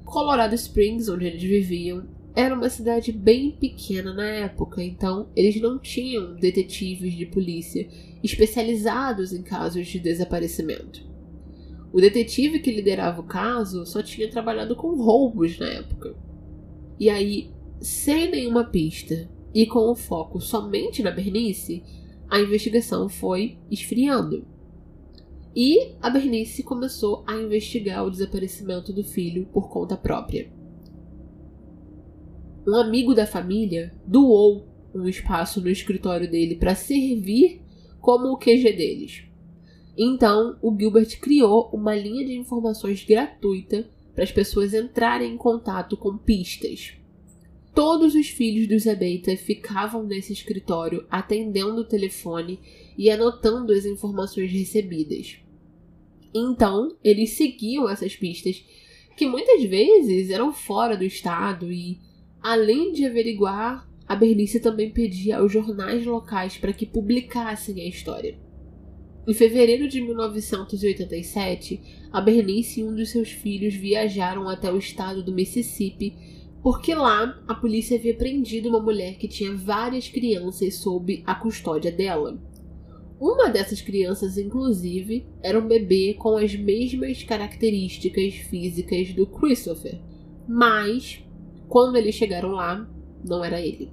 Colorado 0.03 0.55
Springs, 0.55 1.07
onde 1.07 1.25
eles 1.25 1.43
viviam, 1.43 2.07
era 2.35 2.55
uma 2.55 2.67
cidade 2.67 3.11
bem 3.11 3.51
pequena 3.51 4.11
na 4.11 4.25
época, 4.25 4.83
então 4.83 5.29
eles 5.35 5.61
não 5.61 5.77
tinham 5.77 6.33
detetives 6.33 7.13
de 7.13 7.27
polícia 7.27 7.87
especializados 8.23 9.31
em 9.31 9.43
casos 9.43 9.85
de 9.85 9.99
desaparecimento. 9.99 11.07
O 11.93 12.01
detetive 12.01 12.57
que 12.57 12.71
liderava 12.71 13.21
o 13.21 13.25
caso 13.25 13.85
só 13.85 14.01
tinha 14.01 14.31
trabalhado 14.31 14.75
com 14.75 14.95
roubos 14.95 15.59
na 15.59 15.67
época. 15.67 16.15
E 16.99 17.07
aí, 17.07 17.51
sem 17.79 18.29
nenhuma 18.29 18.63
pista 18.63 19.29
e 19.53 19.65
com 19.65 19.89
o 19.89 19.95
foco 19.95 20.41
somente 20.41 21.01
na 21.01 21.11
Bernice, 21.11 21.83
a 22.29 22.39
investigação 22.39 23.07
foi 23.07 23.57
esfriando. 23.69 24.45
E 25.55 25.95
a 26.01 26.09
Bernice 26.09 26.63
começou 26.63 27.23
a 27.25 27.35
investigar 27.35 28.05
o 28.05 28.11
desaparecimento 28.11 28.91
do 28.91 29.03
filho 29.03 29.45
por 29.53 29.69
conta 29.69 29.95
própria. 29.95 30.51
Um 32.67 32.75
amigo 32.75 33.13
da 33.13 33.25
família 33.25 33.93
doou 34.05 34.67
um 34.93 35.07
espaço 35.07 35.61
no 35.61 35.69
escritório 35.69 36.29
dele 36.29 36.55
para 36.55 36.75
servir 36.75 37.61
como 38.01 38.27
o 38.33 38.37
QG 38.37 38.73
deles. 38.73 39.23
Então, 39.97 40.57
o 40.61 40.75
Gilbert 40.77 41.19
criou 41.21 41.69
uma 41.71 41.95
linha 41.95 42.25
de 42.25 42.33
informações 42.33 43.05
gratuita 43.05 43.89
para 44.13 44.23
as 44.23 44.31
pessoas 44.31 44.73
entrarem 44.73 45.33
em 45.33 45.37
contato 45.37 45.95
com 45.95 46.17
pistas. 46.17 46.97
Todos 47.75 48.15
os 48.15 48.29
filhos 48.29 48.69
do 48.69 48.79
Zebeita 48.79 49.35
ficavam 49.35 50.01
nesse 50.01 50.31
escritório 50.31 51.05
atendendo 51.11 51.81
o 51.81 51.83
telefone 51.83 52.57
e 52.97 53.11
anotando 53.11 53.73
as 53.73 53.85
informações 53.85 54.49
recebidas. 54.49 55.39
Então, 56.33 56.95
eles 57.03 57.31
seguiam 57.31 57.89
essas 57.89 58.15
pistas, 58.15 58.63
que 59.17 59.27
muitas 59.27 59.61
vezes 59.65 60.29
eram 60.29 60.53
fora 60.53 60.95
do 60.95 61.03
estado, 61.03 61.69
e, 61.69 61.99
além 62.41 62.93
de 62.93 63.05
averiguar, 63.05 63.85
a 64.07 64.15
Bernice 64.15 64.61
também 64.61 64.89
pedia 64.89 65.39
aos 65.39 65.51
jornais 65.51 66.05
locais 66.05 66.57
para 66.57 66.71
que 66.71 66.85
publicassem 66.85 67.81
a 67.81 67.87
história. 67.87 68.39
Em 69.27 69.33
fevereiro 69.33 69.89
de 69.89 69.99
1987, 69.99 72.07
a 72.09 72.21
Bernice 72.21 72.79
e 72.79 72.83
um 72.85 72.95
dos 72.95 73.09
seus 73.09 73.31
filhos 73.31 73.73
viajaram 73.73 74.47
até 74.47 74.71
o 74.71 74.77
estado 74.77 75.21
do 75.21 75.33
Mississippi 75.33 76.44
porque 76.65 76.95
lá 76.95 77.39
a 77.47 77.53
polícia 77.53 77.95
havia 77.95 78.17
prendido 78.17 78.69
uma 78.69 78.79
mulher 78.79 79.19
que 79.19 79.27
tinha 79.27 79.53
várias 79.53 80.09
crianças 80.09 80.73
sob 80.77 81.21
a 81.23 81.35
custódia 81.35 81.91
dela. 81.91 82.39
Uma 83.19 83.51
dessas 83.51 83.81
crianças, 83.81 84.35
inclusive, 84.35 85.27
era 85.43 85.59
um 85.59 85.67
bebê 85.67 86.15
com 86.17 86.37
as 86.37 86.55
mesmas 86.55 87.21
características 87.21 88.33
físicas 88.49 89.13
do 89.13 89.27
Christopher, 89.27 90.01
mas 90.47 91.23
quando 91.69 91.97
eles 91.97 92.15
chegaram 92.15 92.53
lá, 92.53 92.89
não 93.23 93.43
era 93.43 93.61
ele. 93.61 93.91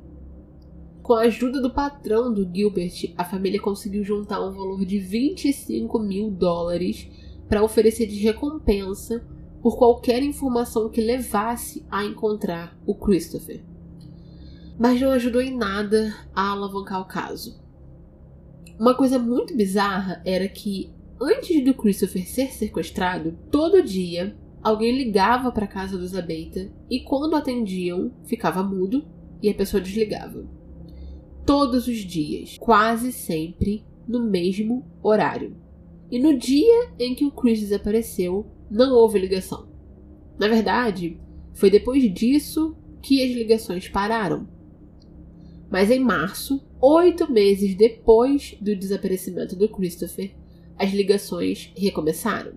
Com 1.03 1.13
a 1.13 1.25
ajuda 1.25 1.61
do 1.61 1.75
patrão 1.75 2.33
do 2.33 2.51
Gilbert, 2.51 3.13
a 3.19 3.25
família 3.27 3.61
conseguiu 3.61 4.03
juntar 4.03 4.41
um 4.41 4.51
valor 4.51 4.87
de 4.87 4.99
25 4.99 5.99
mil 5.99 6.31
dólares 6.31 7.07
para 7.51 7.63
oferecer 7.63 8.07
de 8.07 8.17
recompensa 8.21 9.23
por 9.63 9.79
qualquer 9.79 10.23
informação 10.23 10.89
que 10.89 11.01
levasse 11.01 11.87
a 11.89 12.05
encontrar 12.05 12.77
o 12.85 12.95
Christopher. 12.95 13.63
Mas 14.79 15.01
não 15.01 15.13
ajudou 15.13 15.41
em 15.41 15.57
nada 15.57 16.13
a 16.35 16.51
alavancar 16.51 17.01
o 17.01 17.07
caso. 17.07 17.63
Uma 18.79 18.97
coisa 18.97 19.19
muito 19.19 19.57
bizarra 19.57 20.21
era 20.25 20.49
que, 20.49 20.93
antes 21.21 21.65
do 21.65 21.73
Christopher 21.75 22.27
ser 22.27 22.49
sequestrado, 22.53 23.39
todo 23.51 23.83
dia 23.83 24.37
alguém 24.61 24.97
ligava 24.97 25.53
para 25.53 25.67
a 25.67 25.69
casa 25.69 25.97
do 25.97 26.07
Zabeita 26.07 26.73
e, 26.91 27.01
quando 27.01 27.37
atendiam, 27.37 28.13
ficava 28.25 28.63
mudo 28.63 29.05
e 29.41 29.49
a 29.49 29.55
pessoa 29.55 29.81
desligava. 29.81 30.45
Todos 31.47 31.87
os 31.87 31.99
dias, 31.99 32.57
quase 32.59 33.13
sempre 33.13 33.85
no 34.09 34.29
mesmo 34.29 34.85
horário. 35.03 35.57
E 36.11 36.19
no 36.19 36.37
dia 36.37 36.91
em 36.99 37.15
que 37.15 37.25
o 37.25 37.31
Chris 37.31 37.61
desapareceu, 37.61 38.47
não 38.73 38.95
houve 38.95 39.19
ligação. 39.19 39.69
Na 40.39 40.49
verdade, 40.49 41.21
foi 41.53 41.71
depois 41.71 42.03
disso 42.13 42.75
que 43.03 43.23
as 43.23 43.31
ligações 43.31 43.87
pararam. 43.87 44.49
Mas 45.71 45.91
em 45.91 46.01
março, 46.01 46.65
oito 46.81 47.31
meses 47.31 47.75
depois 47.75 48.57
do 48.61 48.75
desaparecimento 48.75 49.55
do 49.55 49.69
Christopher, 49.69 50.35
as 50.79 50.91
ligações 50.91 51.71
recomeçaram. 51.77 52.53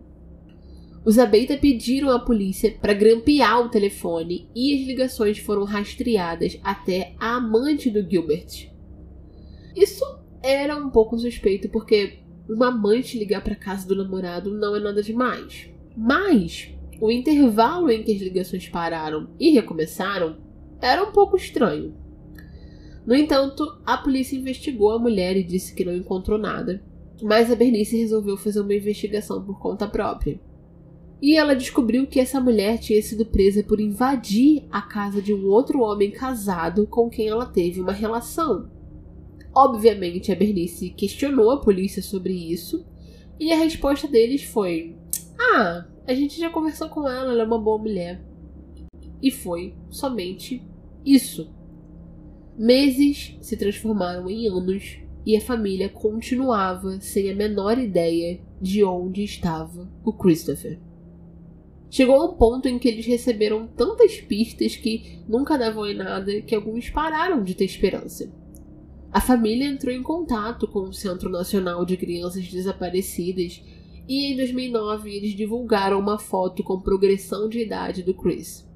Os 1.03 1.19
Abeita 1.19 1.57
pediram 1.57 2.10
à 2.10 2.17
polícia 2.17 2.72
para 2.81 2.93
grampear 2.93 3.60
o 3.60 3.69
telefone 3.69 4.50
e 4.55 4.74
as 4.74 4.88
ligações 4.88 5.38
foram 5.38 5.65
rastreadas 5.65 6.57
até 6.63 7.13
a 7.19 7.36
amante 7.36 7.91
do 7.91 8.10
Gilbert. 8.10 8.72
Isso 9.75 10.03
era 10.41 10.77
um 10.77 10.89
pouco 10.89 11.17
suspeito 11.17 11.69
porque 11.69 12.19
uma 12.50 12.69
amante 12.69 13.19
ligar 13.19 13.43
para 13.43 13.55
casa 13.55 13.86
do 13.86 13.95
namorado 13.95 14.51
não 14.51 14.75
é 14.75 14.79
nada 14.79 15.03
demais. 15.03 15.75
Mas 15.95 16.69
o 16.99 17.11
intervalo 17.11 17.89
em 17.89 18.03
que 18.03 18.13
as 18.13 18.21
ligações 18.21 18.67
pararam 18.67 19.29
e 19.39 19.51
recomeçaram 19.51 20.37
era 20.81 21.03
um 21.03 21.11
pouco 21.11 21.37
estranho. 21.37 21.93
No 23.05 23.15
entanto, 23.15 23.63
a 23.85 23.97
polícia 23.97 24.35
investigou 24.35 24.91
a 24.91 24.99
mulher 24.99 25.37
e 25.37 25.43
disse 25.43 25.75
que 25.75 25.85
não 25.85 25.95
encontrou 25.95 26.39
nada, 26.39 26.83
mas 27.21 27.51
a 27.51 27.55
Bernice 27.55 27.97
resolveu 27.97 28.35
fazer 28.35 28.59
uma 28.59 28.73
investigação 28.73 29.43
por 29.43 29.59
conta 29.59 29.87
própria. 29.87 30.39
E 31.21 31.37
ela 31.37 31.55
descobriu 31.55 32.05
que 32.07 32.19
essa 32.19 32.41
mulher 32.41 32.77
tinha 32.77 33.01
sido 33.01 33.25
presa 33.25 33.63
por 33.63 33.79
invadir 33.79 34.65
a 34.71 34.81
casa 34.81 35.21
de 35.21 35.33
um 35.33 35.47
outro 35.47 35.81
homem 35.81 36.11
casado 36.11 36.85
com 36.87 37.09
quem 37.09 37.27
ela 37.27 37.45
teve 37.45 37.79
uma 37.79 37.93
relação. 37.93 38.69
Obviamente, 39.55 40.31
a 40.31 40.35
Bernice 40.35 40.89
questionou 40.89 41.51
a 41.51 41.61
polícia 41.61 42.01
sobre 42.01 42.33
isso, 42.33 42.85
e 43.39 43.51
a 43.51 43.57
resposta 43.57 44.07
deles 44.07 44.43
foi: 44.43 44.95
Ah, 45.53 45.85
a 46.07 46.13
gente 46.13 46.39
já 46.39 46.49
conversou 46.49 46.89
com 46.89 47.07
ela, 47.07 47.31
ela 47.31 47.41
é 47.41 47.45
uma 47.45 47.59
boa 47.59 47.77
mulher. 47.77 48.23
E 49.21 49.31
foi 49.31 49.75
somente 49.89 50.61
isso. 51.05 51.53
Meses 52.57 53.37
se 53.41 53.57
transformaram 53.57 54.29
em 54.29 54.47
anos 54.47 54.99
e 55.25 55.35
a 55.35 55.41
família 55.41 55.89
continuava 55.89 56.99
sem 57.01 57.29
a 57.29 57.35
menor 57.35 57.77
ideia 57.77 58.39
de 58.61 58.83
onde 58.83 59.23
estava 59.23 59.89
o 60.03 60.13
Christopher. 60.13 60.79
Chegou 61.89 62.15
a 62.15 62.25
um 62.25 62.33
ponto 62.35 62.67
em 62.67 62.77
que 62.77 62.87
eles 62.87 63.05
receberam 63.05 63.67
tantas 63.67 64.19
pistas 64.19 64.75
que 64.75 65.23
nunca 65.27 65.57
davam 65.57 65.87
em 65.87 65.95
nada 65.95 66.41
que 66.41 66.53
alguns 66.53 66.89
pararam 66.89 67.43
de 67.43 67.55
ter 67.55 67.65
esperança. 67.65 68.31
A 69.11 69.21
família 69.21 69.65
entrou 69.65 69.93
em 69.93 70.03
contato 70.03 70.67
com 70.67 70.81
o 70.81 70.93
Centro 70.93 71.29
Nacional 71.29 71.85
de 71.85 71.95
Crianças 71.95 72.47
Desaparecidas 72.47 73.63
e 74.07 74.31
em 74.31 74.35
2009 74.35 75.09
eles 75.09 75.35
divulgaram 75.35 76.00
uma 76.00 76.19
foto 76.19 76.63
com 76.63 76.79
progressão 76.79 77.50
de 77.50 77.59
idade 77.59 78.03
do 78.03 78.13
Chris. 78.13 78.67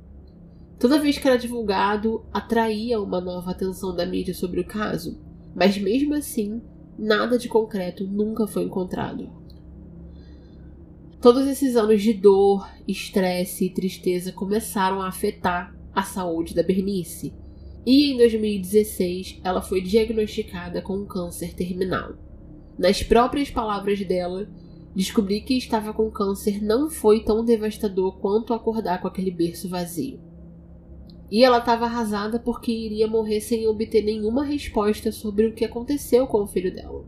Toda 0.80 1.00
vez 1.00 1.18
que 1.18 1.28
era 1.28 1.38
divulgado, 1.38 2.26
atraía 2.32 3.02
uma 3.02 3.20
nova 3.20 3.52
atenção 3.52 3.94
da 3.96 4.06
mídia 4.06 4.34
sobre 4.34 4.62
o 4.62 4.66
caso, 4.66 5.20
mas 5.54 5.78
mesmo 5.78 6.16
assim, 6.16 6.62
nada 6.98 7.38
de 7.38 7.50
concreto 7.50 8.08
nunca 8.08 8.48
foi 8.48 8.64
encontrado. 8.64 9.30
Todos 11.22 11.46
esses 11.48 11.76
anos 11.76 12.02
de 12.02 12.14
dor, 12.14 12.70
estresse 12.88 13.66
e 13.66 13.74
tristeza 13.74 14.32
começaram 14.32 15.02
a 15.02 15.10
afetar 15.10 15.76
a 15.94 16.02
saúde 16.02 16.56
da 16.56 16.64
Bernice, 16.64 17.34
e 17.86 18.14
em 18.14 18.18
2016 18.18 19.42
ela 19.44 19.62
foi 19.62 19.82
diagnosticada 19.82 20.82
com 20.82 20.96
um 20.98 21.06
câncer 21.06 21.54
terminal. 21.54 22.14
Nas 22.78 23.04
próprias 23.04 23.50
palavras 23.50 24.00
dela, 24.06 24.48
descobrir 24.96 25.42
que 25.42 25.56
estava 25.56 25.94
com 25.94 26.10
câncer 26.10 26.64
não 26.64 26.90
foi 26.90 27.24
tão 27.24 27.44
devastador 27.44 28.18
quanto 28.20 28.54
acordar 28.54 29.02
com 29.02 29.08
aquele 29.08 29.32
berço 29.32 29.70
vazio. 29.70 30.20
E 31.32 31.44
ela 31.44 31.60
estava 31.60 31.86
arrasada 31.86 32.40
porque 32.40 32.72
iria 32.72 33.08
morrer 33.08 33.40
sem 33.40 33.68
obter 33.68 34.04
nenhuma 34.04 34.44
resposta 34.44 35.12
sobre 35.12 35.46
o 35.46 35.54
que 35.54 35.64
aconteceu 35.64 36.26
com 36.26 36.42
o 36.42 36.48
filho 36.48 36.74
dela. 36.74 37.06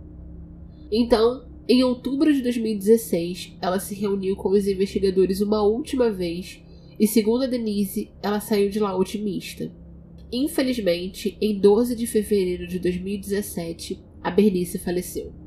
Então, 0.91 1.45
em 1.67 1.83
outubro 1.83 2.31
de 2.33 2.41
2016, 2.41 3.57
ela 3.61 3.79
se 3.79 3.95
reuniu 3.95 4.35
com 4.35 4.49
os 4.49 4.67
investigadores 4.67 5.41
uma 5.41 5.63
última 5.63 6.11
vez 6.11 6.61
e, 6.99 7.07
segundo 7.07 7.43
a 7.43 7.47
Denise, 7.47 8.11
ela 8.21 8.39
saiu 8.39 8.69
de 8.69 8.79
lá 8.79 8.95
otimista. 8.95 9.71
Infelizmente, 10.31 11.37
em 11.41 11.59
12 11.59 11.95
de 11.95 12.05
fevereiro 12.05 12.67
de 12.67 12.77
2017, 12.77 14.03
a 14.21 14.29
Bernice 14.29 14.77
faleceu. 14.77 15.40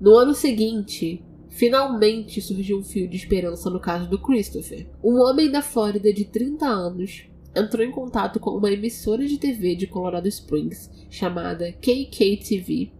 No 0.00 0.16
ano 0.16 0.34
seguinte, 0.34 1.24
Finalmente 1.56 2.38
surgiu 2.42 2.78
um 2.78 2.82
fio 2.82 3.08
de 3.08 3.16
esperança 3.16 3.70
no 3.70 3.80
caso 3.80 4.10
do 4.10 4.18
Christopher. 4.18 4.86
Um 5.02 5.22
homem 5.22 5.50
da 5.50 5.62
Flórida 5.62 6.12
de 6.12 6.26
30 6.26 6.66
anos 6.66 7.24
entrou 7.54 7.82
em 7.82 7.90
contato 7.90 8.38
com 8.38 8.50
uma 8.50 8.70
emissora 8.70 9.26
de 9.26 9.38
TV 9.38 9.74
de 9.74 9.86
Colorado 9.86 10.28
Springs 10.28 10.90
chamada 11.08 11.72
KKTV 11.72 12.92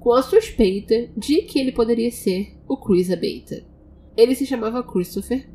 com 0.00 0.12
a 0.14 0.22
suspeita 0.22 1.10
de 1.14 1.42
que 1.42 1.58
ele 1.58 1.70
poderia 1.70 2.10
ser 2.10 2.56
o 2.66 2.78
Chris 2.78 3.10
Abeta. 3.10 3.62
Ele 4.16 4.34
se 4.34 4.46
chamava 4.46 4.82
Christopher, 4.82 5.46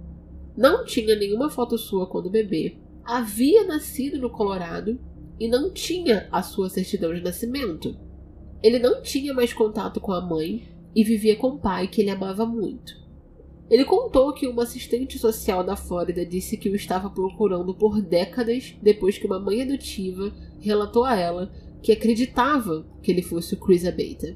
não 0.55 0.86
tinha 0.86 1.15
nenhuma 1.15 1.50
foto 1.50 1.75
sua 1.75 2.05
quando 2.05 2.29
bebê, 2.29 2.77
havia 3.03 3.65
nascido 3.65 4.19
no 4.19 4.29
Colorado 4.29 5.00
e 5.39 5.48
não 5.48 5.72
tinha 5.72 6.29
a 6.31 6.43
sua 6.43 6.69
certidão 6.69 7.15
de 7.15 7.22
nascimento. 7.22 7.98
Ele 8.61 8.79
não 8.79 9.01
tinha 9.01 9.33
mais 9.33 9.53
contato 9.53 9.99
com 9.99 10.11
a 10.11 10.21
mãe 10.21 10.67
e 10.95 11.03
vivia 11.03 11.35
com 11.35 11.49
o 11.49 11.59
pai 11.59 11.87
que 11.87 12.01
ele 12.01 12.09
amava 12.09 12.45
muito. 12.45 12.93
Ele 13.69 13.83
contou 13.83 14.33
que 14.33 14.47
uma 14.47 14.63
assistente 14.63 15.19
social 15.19 15.63
da 15.63 15.75
Flórida 15.75 16.25
disse 16.25 16.55
que 16.55 16.69
o 16.69 16.75
estava 16.75 17.09
procurando 17.09 17.73
por 17.73 18.01
décadas 18.01 18.75
depois 18.81 19.17
que 19.17 19.25
uma 19.25 19.39
mãe 19.39 19.61
adotiva 19.61 20.33
relatou 20.59 21.03
a 21.03 21.15
ela 21.15 21.51
que 21.81 21.91
acreditava 21.91 22.85
que 23.01 23.11
ele 23.11 23.21
fosse 23.21 23.53
o 23.53 23.57
Chris 23.57 23.85
Abeta. 23.85 24.35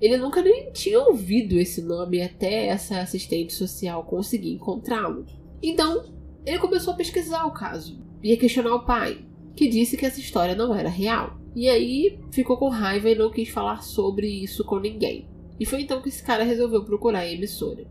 Ele 0.00 0.16
nunca 0.16 0.40
nem 0.40 0.70
tinha 0.70 1.00
ouvido 1.00 1.58
esse 1.58 1.82
nome 1.82 2.22
até 2.22 2.66
essa 2.66 3.00
assistente 3.00 3.52
social 3.52 4.04
conseguir 4.04 4.52
encontrá-lo. 4.52 5.26
Então, 5.60 6.04
ele 6.46 6.58
começou 6.58 6.94
a 6.94 6.96
pesquisar 6.96 7.44
o 7.44 7.52
caso 7.52 8.00
e 8.22 8.32
a 8.32 8.36
questionar 8.36 8.74
o 8.74 8.84
pai, 8.84 9.24
que 9.56 9.68
disse 9.68 9.96
que 9.96 10.06
essa 10.06 10.20
história 10.20 10.54
não 10.54 10.72
era 10.72 10.88
real. 10.88 11.36
E 11.54 11.68
aí 11.68 12.18
ficou 12.30 12.56
com 12.56 12.68
raiva 12.68 13.10
e 13.10 13.14
não 13.14 13.30
quis 13.30 13.48
falar 13.48 13.82
sobre 13.82 14.28
isso 14.28 14.64
com 14.64 14.78
ninguém. 14.78 15.26
E 15.58 15.66
foi 15.66 15.82
então 15.82 16.00
que 16.00 16.08
esse 16.08 16.22
cara 16.22 16.44
resolveu 16.44 16.84
procurar 16.84 17.20
a 17.20 17.32
emissora. 17.32 17.86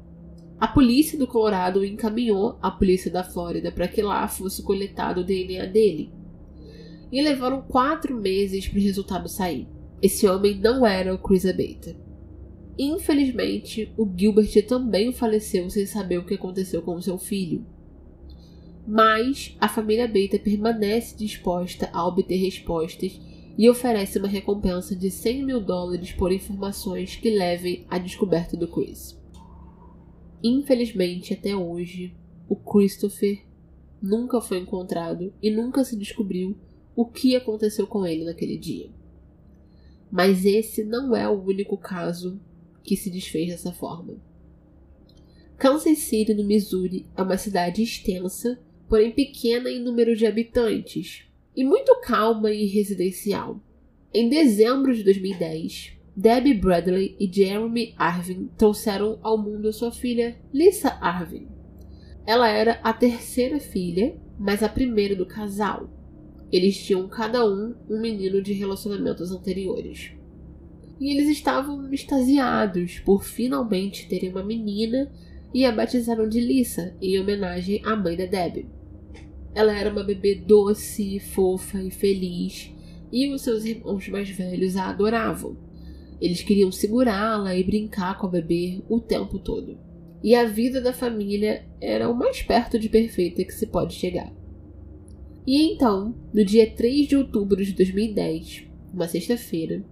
A 0.59 0.67
polícia 0.67 1.17
do 1.19 1.27
Colorado 1.27 1.85
encaminhou 1.85 2.57
a 2.61 2.71
polícia 2.71 3.11
da 3.11 3.23
Flórida 3.23 3.71
para 3.71 3.87
que 3.87 4.01
lá 4.01 4.27
fosse 4.27 4.63
coletado 4.63 5.21
o 5.21 5.23
DNA 5.23 5.65
dele. 5.65 6.11
E 7.11 7.21
levaram 7.21 7.61
quatro 7.61 8.15
meses 8.15 8.67
para 8.67 8.79
o 8.79 8.81
resultado 8.81 9.29
sair. 9.29 9.67
Esse 10.01 10.27
homem 10.27 10.57
não 10.59 10.85
era 10.85 11.13
o 11.13 11.17
Chris 11.17 11.45
Abeta. 11.45 11.95
Infelizmente, 12.77 13.91
o 13.97 14.07
Gilbert 14.15 14.65
também 14.67 15.11
faleceu 15.11 15.69
sem 15.69 15.85
saber 15.85 16.19
o 16.19 16.25
que 16.25 16.35
aconteceu 16.35 16.81
com 16.81 17.01
seu 17.01 17.17
filho. 17.17 17.65
Mas 18.87 19.55
a 19.59 19.67
família 19.67 20.07
Beta 20.07 20.39
permanece 20.39 21.17
disposta 21.17 21.89
a 21.91 22.07
obter 22.07 22.37
respostas 22.37 23.19
e 23.57 23.69
oferece 23.69 24.19
uma 24.19 24.27
recompensa 24.27 24.95
de 24.95 25.09
100 25.09 25.45
mil 25.45 25.59
dólares 25.59 26.11
por 26.11 26.31
informações 26.31 27.15
que 27.15 27.29
levem 27.29 27.85
à 27.89 27.97
descoberta 27.97 28.55
do 28.55 28.67
Chris. 28.67 29.19
Infelizmente, 30.43 31.33
até 31.33 31.55
hoje, 31.55 32.15
o 32.47 32.55
Christopher 32.55 33.43
nunca 34.01 34.39
foi 34.39 34.59
encontrado 34.59 35.33
e 35.41 35.49
nunca 35.49 35.83
se 35.83 35.97
descobriu 35.97 36.55
o 36.95 37.05
que 37.05 37.35
aconteceu 37.35 37.87
com 37.87 38.05
ele 38.05 38.25
naquele 38.25 38.57
dia. 38.57 38.89
Mas 40.11 40.45
esse 40.45 40.83
não 40.83 41.15
é 41.15 41.27
o 41.27 41.43
único 41.43 41.77
caso 41.77 42.39
que 42.83 42.95
se 42.95 43.09
desfez 43.09 43.49
dessa 43.49 43.73
forma. 43.73 44.15
Kansas 45.57 45.97
City, 45.97 46.33
no 46.35 46.43
Missouri, 46.43 47.07
é 47.15 47.21
uma 47.21 47.37
cidade 47.37 47.81
extensa, 47.81 48.59
porém 48.87 49.11
pequena 49.11 49.69
em 49.69 49.83
número 49.83 50.15
de 50.15 50.27
habitantes, 50.27 51.26
e 51.57 51.63
muito 51.63 51.99
calma 52.01 52.51
e 52.51 52.67
residencial. 52.67 53.59
Em 54.13 54.29
dezembro 54.29 54.93
de 54.95 55.03
2010, 55.03 55.97
Debbie 56.15 56.53
Bradley 56.53 57.15
e 57.19 57.27
Jeremy 57.27 57.95
Arvin 57.97 58.47
trouxeram 58.55 59.17
ao 59.23 59.39
mundo 59.39 59.73
sua 59.73 59.91
filha 59.91 60.37
Lisa 60.53 60.89
Arvin. 61.01 61.47
Ela 62.27 62.47
era 62.47 62.79
a 62.83 62.93
terceira 62.93 63.59
filha, 63.59 64.15
mas 64.37 64.61
a 64.61 64.69
primeira 64.69 65.15
do 65.15 65.25
casal. 65.25 65.89
Eles 66.51 66.77
tinham 66.77 67.07
cada 67.07 67.43
um 67.43 67.73
um 67.89 67.99
menino 67.99 68.39
de 68.39 68.53
relacionamentos 68.53 69.31
anteriores. 69.31 70.11
E 70.99 71.11
eles 71.11 71.27
estavam 71.27 71.91
extasiados 71.91 72.99
por 72.99 73.23
finalmente 73.23 74.07
terem 74.07 74.29
uma 74.29 74.43
menina 74.43 75.11
e 75.51 75.65
a 75.65 75.71
batizaram 75.71 76.29
de 76.29 76.39
Lisa 76.39 76.95
em 77.01 77.19
homenagem 77.19 77.81
à 77.83 77.95
mãe 77.95 78.15
da 78.15 78.25
Debbie. 78.27 78.77
Ela 79.57 79.75
era 79.75 79.91
uma 79.91 80.03
bebê 80.03 80.35
doce, 80.35 81.19
fofa 81.19 81.81
e 81.81 81.89
feliz, 81.89 82.71
e 83.11 83.27
os 83.33 83.41
seus 83.41 83.65
irmãos 83.65 84.07
mais 84.07 84.29
velhos 84.29 84.77
a 84.77 84.89
adoravam. 84.89 85.57
Eles 86.21 86.43
queriam 86.43 86.71
segurá-la 86.71 87.55
e 87.55 87.63
brincar 87.63 88.19
com 88.19 88.27
a 88.27 88.29
bebê 88.29 88.83
o 88.87 88.99
tempo 88.99 89.39
todo. 89.39 89.75
E 90.23 90.35
a 90.35 90.45
vida 90.45 90.79
da 90.79 90.93
família 90.93 91.65
era 91.81 92.07
o 92.07 92.13
mais 92.13 92.43
perto 92.43 92.77
de 92.77 92.87
perfeita 92.87 93.43
que 93.43 93.51
se 93.51 93.65
pode 93.65 93.95
chegar. 93.95 94.31
E 95.47 95.73
então, 95.73 96.13
no 96.31 96.45
dia 96.45 96.69
3 96.69 97.07
de 97.07 97.15
outubro 97.15 97.65
de 97.65 97.73
2010, 97.73 98.67
uma 98.93 99.07
sexta-feira, 99.07 99.83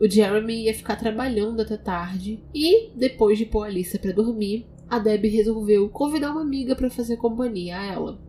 o 0.00 0.08
Jeremy 0.08 0.64
ia 0.64 0.72
ficar 0.72 0.96
trabalhando 0.96 1.60
até 1.60 1.76
tarde 1.76 2.42
e, 2.54 2.88
depois 2.96 3.36
de 3.36 3.44
pôr 3.44 3.64
a 3.64 3.66
Alissa 3.66 3.98
para 3.98 4.12
dormir, 4.12 4.64
a 4.88 4.98
Debbie 4.98 5.28
resolveu 5.28 5.86
convidar 5.90 6.30
uma 6.30 6.40
amiga 6.40 6.74
para 6.74 6.88
fazer 6.88 7.18
companhia 7.18 7.78
a 7.78 7.84
ela. 7.84 8.25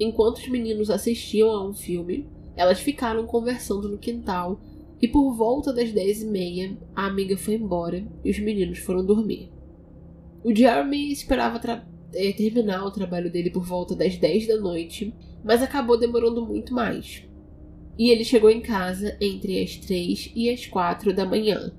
Enquanto 0.00 0.38
os 0.38 0.48
meninos 0.48 0.90
assistiam 0.90 1.50
a 1.50 1.66
um 1.66 1.74
filme, 1.74 2.28
elas 2.56 2.80
ficaram 2.80 3.26
conversando 3.26 3.88
no 3.88 3.98
quintal 3.98 4.60
e 5.00 5.08
por 5.08 5.32
volta 5.32 5.72
das 5.72 5.92
dez 5.92 6.22
e 6.22 6.26
meia 6.26 6.76
a 6.94 7.06
amiga 7.06 7.36
foi 7.36 7.54
embora 7.54 8.06
e 8.24 8.30
os 8.30 8.38
meninos 8.38 8.78
foram 8.78 9.04
dormir. 9.04 9.50
O 10.44 10.54
Jeremy 10.54 11.12
esperava 11.12 11.60
é, 12.14 12.32
terminar 12.32 12.84
o 12.84 12.90
trabalho 12.90 13.30
dele 13.30 13.50
por 13.50 13.64
volta 13.64 13.94
das 13.94 14.16
dez 14.16 14.46
da 14.46 14.56
noite, 14.56 15.14
mas 15.44 15.62
acabou 15.62 15.98
demorando 15.98 16.44
muito 16.44 16.74
mais. 16.74 17.24
E 17.98 18.10
ele 18.10 18.24
chegou 18.24 18.50
em 18.50 18.60
casa 18.60 19.16
entre 19.20 19.60
as 19.62 19.76
três 19.76 20.30
e 20.34 20.48
as 20.48 20.66
quatro 20.66 21.12
da 21.12 21.24
manhã. 21.24 21.72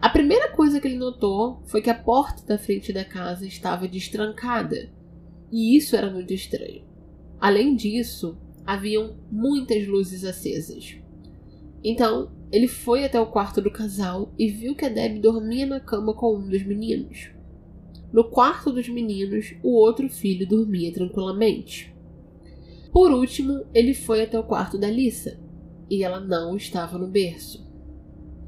A 0.00 0.08
primeira 0.08 0.52
coisa 0.52 0.80
que 0.80 0.86
ele 0.86 0.96
notou 0.96 1.60
foi 1.66 1.82
que 1.82 1.90
a 1.90 1.94
porta 1.94 2.46
da 2.46 2.56
frente 2.56 2.92
da 2.92 3.04
casa 3.04 3.44
estava 3.44 3.88
destrancada, 3.88 4.90
e 5.50 5.76
isso 5.76 5.96
era 5.96 6.08
muito 6.08 6.32
estranho. 6.32 6.84
Além 7.40 7.76
disso, 7.76 8.36
haviam 8.66 9.16
muitas 9.30 9.86
luzes 9.86 10.24
acesas. 10.24 10.96
Então, 11.82 12.30
ele 12.50 12.66
foi 12.66 13.04
até 13.04 13.20
o 13.20 13.26
quarto 13.26 13.60
do 13.60 13.70
casal 13.70 14.32
e 14.38 14.48
viu 14.48 14.74
que 14.74 14.84
a 14.84 14.88
Deb 14.88 15.20
dormia 15.20 15.66
na 15.66 15.80
cama 15.80 16.14
com 16.14 16.36
um 16.36 16.48
dos 16.48 16.64
meninos. 16.64 17.30
no 18.12 18.24
quarto 18.24 18.72
dos 18.72 18.88
meninos, 18.88 19.54
o 19.62 19.70
outro 19.70 20.08
filho 20.08 20.48
dormia 20.48 20.92
tranquilamente. 20.92 21.94
Por 22.90 23.12
último, 23.12 23.66
ele 23.74 23.92
foi 23.92 24.22
até 24.22 24.38
o 24.38 24.44
quarto 24.44 24.78
da 24.78 24.90
Lisa 24.90 25.38
e 25.90 26.02
ela 26.02 26.18
não 26.18 26.56
estava 26.56 26.98
no 26.98 27.06
berço. 27.06 27.66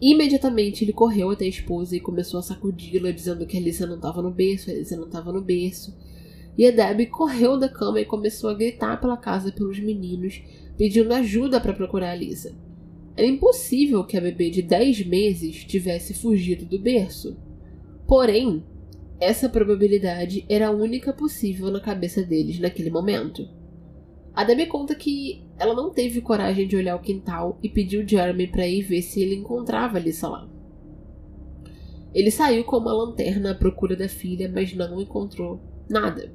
Imediatamente 0.01 0.83
ele 0.83 0.95
correu 0.95 1.31
até 1.31 1.45
a 1.45 1.49
esposa 1.49 1.95
e 1.95 2.01
começou 2.01 2.41
a 2.41 2.43
sacudi-la, 2.43 3.11
dizendo 3.11 3.47
que 3.47 3.59
a 3.59 3.61
Lisa 3.61 3.87
não 3.87 3.97
estava 3.97 4.23
no 4.23 4.31
berço, 4.31 4.71
a 4.71 4.75
Lisa 4.75 4.97
não 4.97 5.07
estava 5.07 5.31
no 5.31 5.43
berço. 5.43 5.95
E 6.57 6.67
a 6.67 6.71
Debbie 6.71 7.07
correu 7.07 7.59
da 7.59 7.69
cama 7.69 8.01
e 8.01 8.05
começou 8.05 8.51
a 8.51 8.55
gritar 8.55 9.01
pela 9.01 9.17
casa 9.17 9.53
pelos 9.53 9.79
meninos, 9.79 10.43
pedindo 10.77 11.13
ajuda 11.13 11.61
para 11.61 11.73
procurar 11.73 12.11
a 12.11 12.15
Lisa. 12.15 12.55
Era 13.17 13.27
impossível 13.27 14.05
que 14.05 14.17
a 14.17 14.21
bebê 14.21 14.51
de 14.51 14.63
10 14.63 15.07
meses 15.07 15.65
tivesse 15.65 16.15
fugido 16.15 16.65
do 16.65 16.79
berço. 16.79 17.37
Porém, 18.07 18.65
essa 19.21 19.49
probabilidade 19.49 20.45
era 20.49 20.69
a 20.69 20.71
única 20.71 21.13
possível 21.13 21.71
na 21.71 21.81
cabeça 21.81 22.23
deles 22.23 22.59
naquele 22.59 22.91
momento. 22.91 23.47
A 24.35 24.45
Debbie 24.45 24.67
conta 24.67 24.95
que 24.95 25.45
ela 25.59 25.75
não 25.75 25.91
teve 25.91 26.21
coragem 26.21 26.67
de 26.67 26.77
olhar 26.77 26.97
o 26.97 27.03
quintal 27.03 27.59
e 27.63 27.69
pediu 27.69 28.07
Jeremy 28.07 28.47
para 28.47 28.67
ir 28.67 28.83
ver 28.83 29.03
se 29.03 29.21
ele 29.21 29.35
encontrava 29.35 29.99
a 29.99 30.01
Lisa 30.01 30.29
lá. 30.29 30.49
Ele 32.15 32.31
saiu 32.31 32.65
com 32.65 32.77
uma 32.77 32.93
lanterna 32.93 33.53
à 33.53 33.55
procura 33.55 33.97
da 33.97 34.09
filha, 34.09 34.51
mas 34.53 34.75
não 34.75 35.01
encontrou 35.01 35.61
nada. 35.89 36.33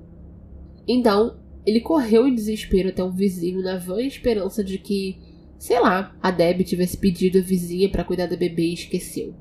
Então, 0.88 1.38
ele 1.66 1.82
correu 1.82 2.28
em 2.28 2.36
desespero 2.36 2.90
até 2.90 3.04
um 3.04 3.12
vizinho 3.12 3.62
na 3.62 3.78
vã 3.78 4.02
esperança 4.02 4.64
de 4.64 4.78
que, 4.78 5.20
sei 5.58 5.80
lá, 5.80 6.16
a 6.22 6.32
Debbie 6.32 6.64
tivesse 6.64 6.98
pedido 6.98 7.40
a 7.40 7.42
vizinha 7.42 7.90
para 7.90 8.04
cuidar 8.04 8.28
da 8.28 8.38
bebê 8.38 8.68
e 8.68 8.74
esqueceu. 8.74 9.34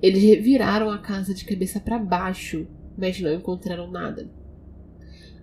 Eles 0.00 0.22
reviraram 0.22 0.90
a 0.90 0.98
casa 0.98 1.34
de 1.34 1.44
cabeça 1.44 1.80
para 1.80 1.98
baixo, 1.98 2.66
mas 2.96 3.20
não 3.20 3.34
encontraram 3.34 3.90
nada. 3.90 4.30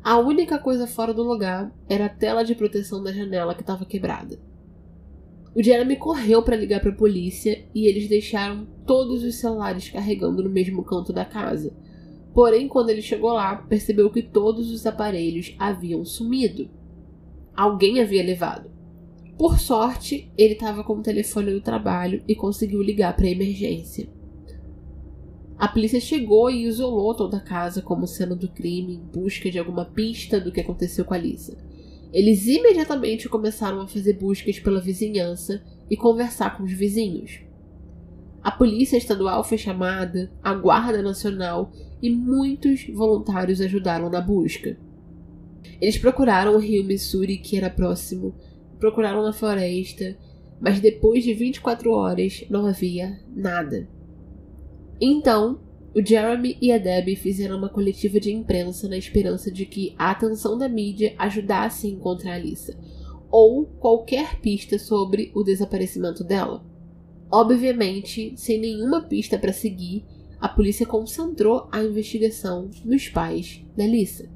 A 0.03 0.17
única 0.17 0.57
coisa 0.57 0.87
fora 0.87 1.13
do 1.13 1.21
lugar 1.21 1.71
era 1.87 2.05
a 2.05 2.09
tela 2.09 2.43
de 2.43 2.55
proteção 2.55 3.03
da 3.03 3.11
janela 3.11 3.53
que 3.53 3.61
estava 3.61 3.85
quebrada. 3.85 4.39
O 5.53 5.61
Jeremy 5.61 5.97
correu 5.97 6.41
para 6.41 6.55
ligar 6.55 6.79
para 6.79 6.91
a 6.91 6.95
polícia 6.95 7.65
e 7.75 7.85
eles 7.85 8.07
deixaram 8.07 8.65
todos 8.85 9.23
os 9.23 9.35
celulares 9.35 9.89
carregando 9.89 10.41
no 10.41 10.49
mesmo 10.49 10.83
canto 10.83 11.11
da 11.11 11.25
casa. 11.25 11.73
Porém, 12.33 12.69
quando 12.69 12.89
ele 12.89 13.01
chegou 13.01 13.33
lá, 13.33 13.57
percebeu 13.57 14.09
que 14.09 14.21
todos 14.21 14.71
os 14.71 14.85
aparelhos 14.85 15.53
haviam 15.59 16.05
sumido. 16.05 16.69
Alguém 17.53 17.99
havia 17.99 18.23
levado. 18.23 18.71
Por 19.37 19.59
sorte, 19.59 20.31
ele 20.37 20.53
estava 20.53 20.83
com 20.83 20.93
o 20.93 21.01
telefone 21.01 21.51
no 21.51 21.59
trabalho 21.59 22.23
e 22.27 22.33
conseguiu 22.33 22.81
ligar 22.81 23.15
para 23.15 23.25
a 23.25 23.31
emergência. 23.31 24.07
A 25.57 25.67
polícia 25.67 25.99
chegou 25.99 26.49
e 26.49 26.63
isolou 26.63 27.13
toda 27.13 27.37
a 27.37 27.41
casa 27.41 27.81
como 27.81 28.07
cena 28.07 28.35
do 28.35 28.47
crime 28.47 28.95
em 28.95 28.99
busca 28.99 29.51
de 29.51 29.59
alguma 29.59 29.83
pista 29.83 30.39
do 30.39 30.51
que 30.51 30.61
aconteceu 30.61 31.03
com 31.03 31.13
a 31.13 31.17
Lisa. 31.17 31.57
Eles 32.13 32.45
imediatamente 32.45 33.29
começaram 33.29 33.81
a 33.81 33.87
fazer 33.87 34.13
buscas 34.13 34.59
pela 34.59 34.81
vizinhança 34.81 35.63
e 35.89 35.95
conversar 35.95 36.57
com 36.57 36.63
os 36.63 36.73
vizinhos. 36.73 37.39
A 38.43 38.51
polícia 38.51 38.97
estadual 38.97 39.43
foi 39.43 39.57
chamada, 39.57 40.31
a 40.41 40.53
Guarda 40.53 41.01
Nacional 41.01 41.71
e 42.01 42.09
muitos 42.09 42.87
voluntários 42.93 43.61
ajudaram 43.61 44.09
na 44.09 44.19
busca. 44.19 44.77
Eles 45.79 45.97
procuraram 45.97 46.55
o 46.55 46.59
rio 46.59 46.83
Missouri, 46.83 47.37
que 47.37 47.55
era 47.55 47.69
próximo, 47.69 48.35
procuraram 48.79 49.23
na 49.23 49.31
floresta, 49.31 50.17
mas 50.59 50.79
depois 50.79 51.23
de 51.23 51.33
24 51.33 51.91
horas 51.91 52.43
não 52.49 52.65
havia 52.65 53.19
nada. 53.33 53.87
Então, 54.99 55.59
o 55.93 56.05
Jeremy 56.05 56.57
e 56.61 56.71
a 56.71 56.77
Debbie 56.77 57.17
fizeram 57.17 57.57
uma 57.57 57.67
coletiva 57.67 58.17
de 58.17 58.31
imprensa 58.31 58.87
na 58.87 58.97
esperança 58.97 59.51
de 59.51 59.65
que 59.65 59.93
a 59.97 60.11
atenção 60.11 60.57
da 60.57 60.69
mídia 60.69 61.13
ajudasse 61.17 61.87
a 61.87 61.89
encontrar 61.89 62.35
a 62.35 62.37
Lisa, 62.37 62.77
ou 63.29 63.65
qualquer 63.65 64.39
pista 64.39 64.79
sobre 64.79 65.31
o 65.35 65.43
desaparecimento 65.43 66.23
dela. 66.23 66.65
Obviamente, 67.29 68.33
sem 68.37 68.59
nenhuma 68.59 69.01
pista 69.01 69.37
para 69.37 69.51
seguir, 69.51 70.05
a 70.39 70.47
polícia 70.47 70.85
concentrou 70.85 71.67
a 71.71 71.83
investigação 71.83 72.69
nos 72.85 73.09
pais 73.09 73.61
da 73.75 73.85
Lisa. 73.85 74.29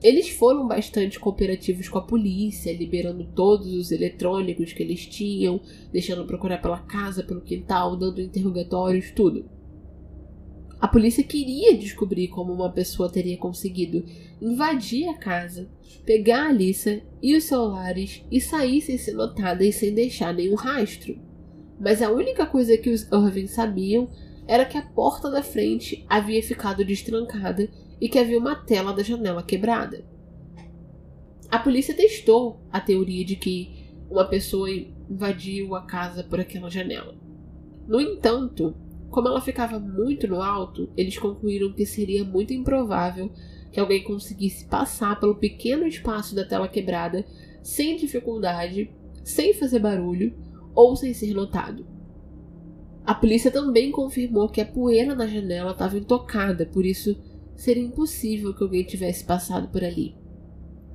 Eles 0.00 0.28
foram 0.28 0.68
bastante 0.68 1.18
cooperativos 1.18 1.88
com 1.88 1.98
a 1.98 2.02
polícia, 2.02 2.72
liberando 2.72 3.24
todos 3.34 3.74
os 3.74 3.90
eletrônicos 3.90 4.72
que 4.72 4.84
eles 4.84 5.04
tinham, 5.04 5.60
deixando 5.92 6.24
procurar 6.24 6.62
pela 6.62 6.78
casa, 6.78 7.24
pelo 7.24 7.40
quintal, 7.40 7.96
dando 7.96 8.20
interrogatórios, 8.20 9.10
tudo. 9.10 9.57
A 10.80 10.86
polícia 10.86 11.24
queria 11.24 11.76
descobrir 11.76 12.28
como 12.28 12.52
uma 12.52 12.70
pessoa 12.70 13.10
teria 13.10 13.36
conseguido 13.36 14.04
invadir 14.40 15.08
a 15.08 15.14
casa, 15.14 15.68
pegar 16.04 16.44
a 16.44 16.48
Alissa 16.50 17.00
e 17.20 17.36
os 17.36 17.44
celulares 17.44 18.22
e 18.30 18.40
sair 18.40 18.80
sem 18.80 18.96
ser 18.96 19.14
notada 19.14 19.64
e 19.64 19.72
sem 19.72 19.92
deixar 19.92 20.32
nenhum 20.32 20.54
rastro. 20.54 21.18
Mas 21.80 22.00
a 22.00 22.10
única 22.10 22.46
coisa 22.46 22.78
que 22.78 22.90
os 22.90 23.02
Irving 23.10 23.48
sabiam 23.48 24.08
era 24.46 24.64
que 24.64 24.78
a 24.78 24.82
porta 24.82 25.28
da 25.28 25.42
frente 25.42 26.04
havia 26.08 26.42
ficado 26.42 26.84
destrancada 26.84 27.68
e 28.00 28.08
que 28.08 28.18
havia 28.18 28.38
uma 28.38 28.54
tela 28.54 28.92
da 28.92 29.02
janela 29.02 29.42
quebrada. 29.42 30.04
A 31.50 31.58
polícia 31.58 31.94
testou 31.94 32.60
a 32.70 32.80
teoria 32.80 33.24
de 33.24 33.34
que 33.34 33.88
uma 34.08 34.24
pessoa 34.24 34.70
invadiu 34.70 35.74
a 35.74 35.82
casa 35.82 36.22
por 36.22 36.38
aquela 36.38 36.70
janela. 36.70 37.14
No 37.86 38.00
entanto, 38.00 38.74
como 39.10 39.28
ela 39.28 39.40
ficava 39.40 39.78
muito 39.78 40.28
no 40.28 40.42
alto, 40.42 40.88
eles 40.96 41.18
concluíram 41.18 41.72
que 41.72 41.86
seria 41.86 42.24
muito 42.24 42.52
improvável 42.52 43.30
que 43.72 43.80
alguém 43.80 44.02
conseguisse 44.02 44.66
passar 44.66 45.18
pelo 45.18 45.36
pequeno 45.36 45.86
espaço 45.86 46.34
da 46.34 46.44
tela 46.44 46.68
quebrada 46.68 47.24
sem 47.62 47.96
dificuldade, 47.96 48.90
sem 49.24 49.54
fazer 49.54 49.78
barulho 49.78 50.34
ou 50.74 50.94
sem 50.96 51.12
ser 51.12 51.34
notado. 51.34 51.86
A 53.04 53.14
polícia 53.14 53.50
também 53.50 53.90
confirmou 53.90 54.48
que 54.48 54.60
a 54.60 54.66
poeira 54.66 55.14
na 55.14 55.26
janela 55.26 55.72
estava 55.72 55.96
intocada, 55.96 56.66
por 56.66 56.84
isso 56.84 57.16
seria 57.56 57.82
impossível 57.82 58.54
que 58.54 58.62
alguém 58.62 58.84
tivesse 58.84 59.24
passado 59.24 59.68
por 59.68 59.82
ali. 59.82 60.14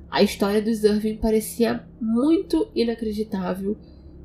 A 0.08 0.22
história 0.22 0.62
dos 0.62 0.84
Irving 0.84 1.16
parecia 1.16 1.84
muito 2.00 2.70
inacreditável 2.74 3.76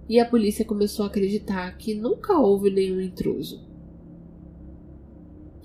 e 0.08 0.19
a 0.19 0.25
polícia 0.25 0.63
começou 0.63 1.04
a 1.04 1.08
acreditar 1.08 1.75
que 1.78 1.95
nunca 1.95 2.38
houve 2.38 2.69
nenhum 2.69 3.02
intruso. 3.02 3.68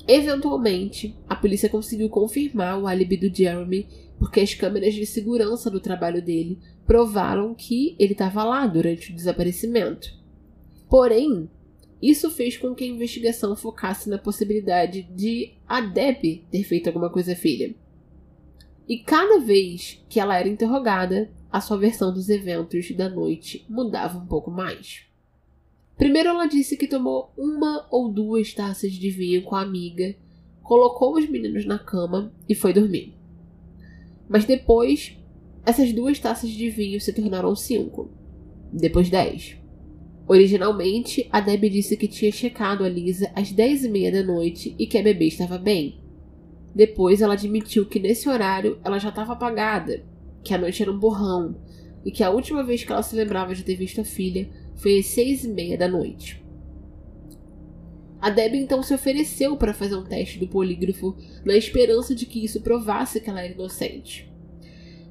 Eventualmente, 0.07 1.17
a 1.29 1.35
polícia 1.35 1.69
conseguiu 1.69 2.11
confirmar 2.11 2.79
o 2.79 2.87
álibi 2.87 3.17
do 3.17 3.35
Jeremy 3.35 3.87
porque 4.19 4.41
as 4.41 4.55
câmeras 4.55 4.95
de 4.95 5.07
segurança 5.07 5.71
do 5.71 5.81
trabalho 5.81 6.23
dele 6.23 6.59
provaram 6.87 7.55
que 7.55 7.97
ele 7.99 8.13
estava 8.13 8.45
lá 8.45 8.67
durante 8.67 9.11
o 9.11 9.15
desaparecimento. 9.15 10.09
Porém, 10.89 11.49
isso 12.01 12.31
fez 12.31 12.57
com 12.57 12.75
que 12.75 12.85
a 12.85 12.89
investigação 12.89 13.57
focasse 13.57 14.11
na 14.11 14.19
possibilidade 14.19 15.03
de 15.05 15.55
a 15.67 15.81
Debbie 15.81 16.47
ter 16.51 16.63
feito 16.63 16.87
alguma 16.89 17.11
coisa 17.11 17.35
filha. 17.35 17.75
E 18.87 18.99
cada 18.99 19.41
vez 19.41 20.05
que 20.09 20.21
ela 20.21 20.39
era 20.39 20.49
interrogada, 20.49 21.31
a 21.51 21.61
sua 21.61 21.79
versão 21.79 22.13
dos 22.13 22.29
eventos 22.29 22.91
da 22.91 23.09
noite 23.09 23.65
mudava 23.69 24.19
um 24.19 24.27
pouco 24.27 24.51
mais. 24.51 25.07
Primeiro, 25.97 26.31
ela 26.31 26.47
disse 26.47 26.77
que 26.77 26.89
tomou 26.89 27.33
uma 27.37 27.87
ou 27.91 28.11
duas 28.11 28.53
taças 28.53 28.93
de 28.93 29.11
vinho 29.11 29.43
com 29.43 29.55
a 29.55 29.63
amiga, 29.63 30.15
colocou 30.63 31.17
os 31.17 31.29
meninos 31.29 31.65
na 31.65 31.79
cama 31.79 32.33
e 32.49 32.55
foi 32.55 32.73
dormir. 32.73 33.15
Mas 34.29 34.45
depois, 34.45 35.17
essas 35.65 35.93
duas 35.93 36.19
taças 36.19 36.51
de 36.51 36.69
vinho 36.69 37.01
se 37.01 37.13
tornaram 37.13 37.55
cinco, 37.55 38.11
depois 38.73 39.09
dez. 39.09 39.57
Originalmente, 40.27 41.29
a 41.31 41.41
Debbie 41.41 41.69
disse 41.69 41.97
que 41.97 42.09
tinha 42.09 42.33
checado 42.33 42.83
a 42.83 42.89
Lisa 42.89 43.31
às 43.35 43.53
dez 43.53 43.85
e 43.85 43.89
meia 43.89 44.11
da 44.11 44.23
noite 44.23 44.75
e 44.79 44.87
que 44.87 44.99
a 44.99 45.03
bebê 45.03 45.27
estava 45.27 45.59
bem. 45.59 46.01
Depois, 46.75 47.21
ela 47.21 47.35
admitiu 47.35 47.87
que 47.87 48.01
nesse 48.01 48.29
horário 48.29 48.79
ela 48.83 48.99
já 48.99 49.11
estava 49.11 49.35
apagada, 49.35 50.03
que 50.43 50.53
a 50.53 50.59
noite 50.59 50.83
era 50.83 50.91
um 50.91 50.99
borrão 50.99 51.57
e 52.05 52.11
que 52.11 52.23
a 52.23 52.31
última 52.31 52.65
vez 52.65 52.83
que 52.83 52.91
ela 52.91 53.03
se 53.03 53.15
lembrava 53.15 53.55
de 53.55 53.63
ter 53.63 53.77
visto 53.77 54.01
a 54.01 54.05
filha 54.05 54.49
foi 54.75 54.99
às 54.99 55.07
seis 55.07 55.45
e 55.45 55.49
meia 55.49 55.79
da 55.79 55.89
noite. 55.89 56.45
A 58.21 58.31
Debbie 58.31 58.59
então 58.59 58.83
se 58.83 58.95
ofereceu 58.95 59.57
para 59.57 59.75
fazer 59.75 59.97
um 59.97 60.05
teste 60.05 60.39
do 60.39 60.49
polígrafo 60.49 61.15
na 61.45 61.55
esperança 61.55 62.15
de 62.15 62.25
que 62.25 62.43
isso 62.43 62.63
provasse 62.63 63.21
que 63.21 63.29
ela 63.29 63.43
era 63.43 63.53
inocente. 63.53 64.33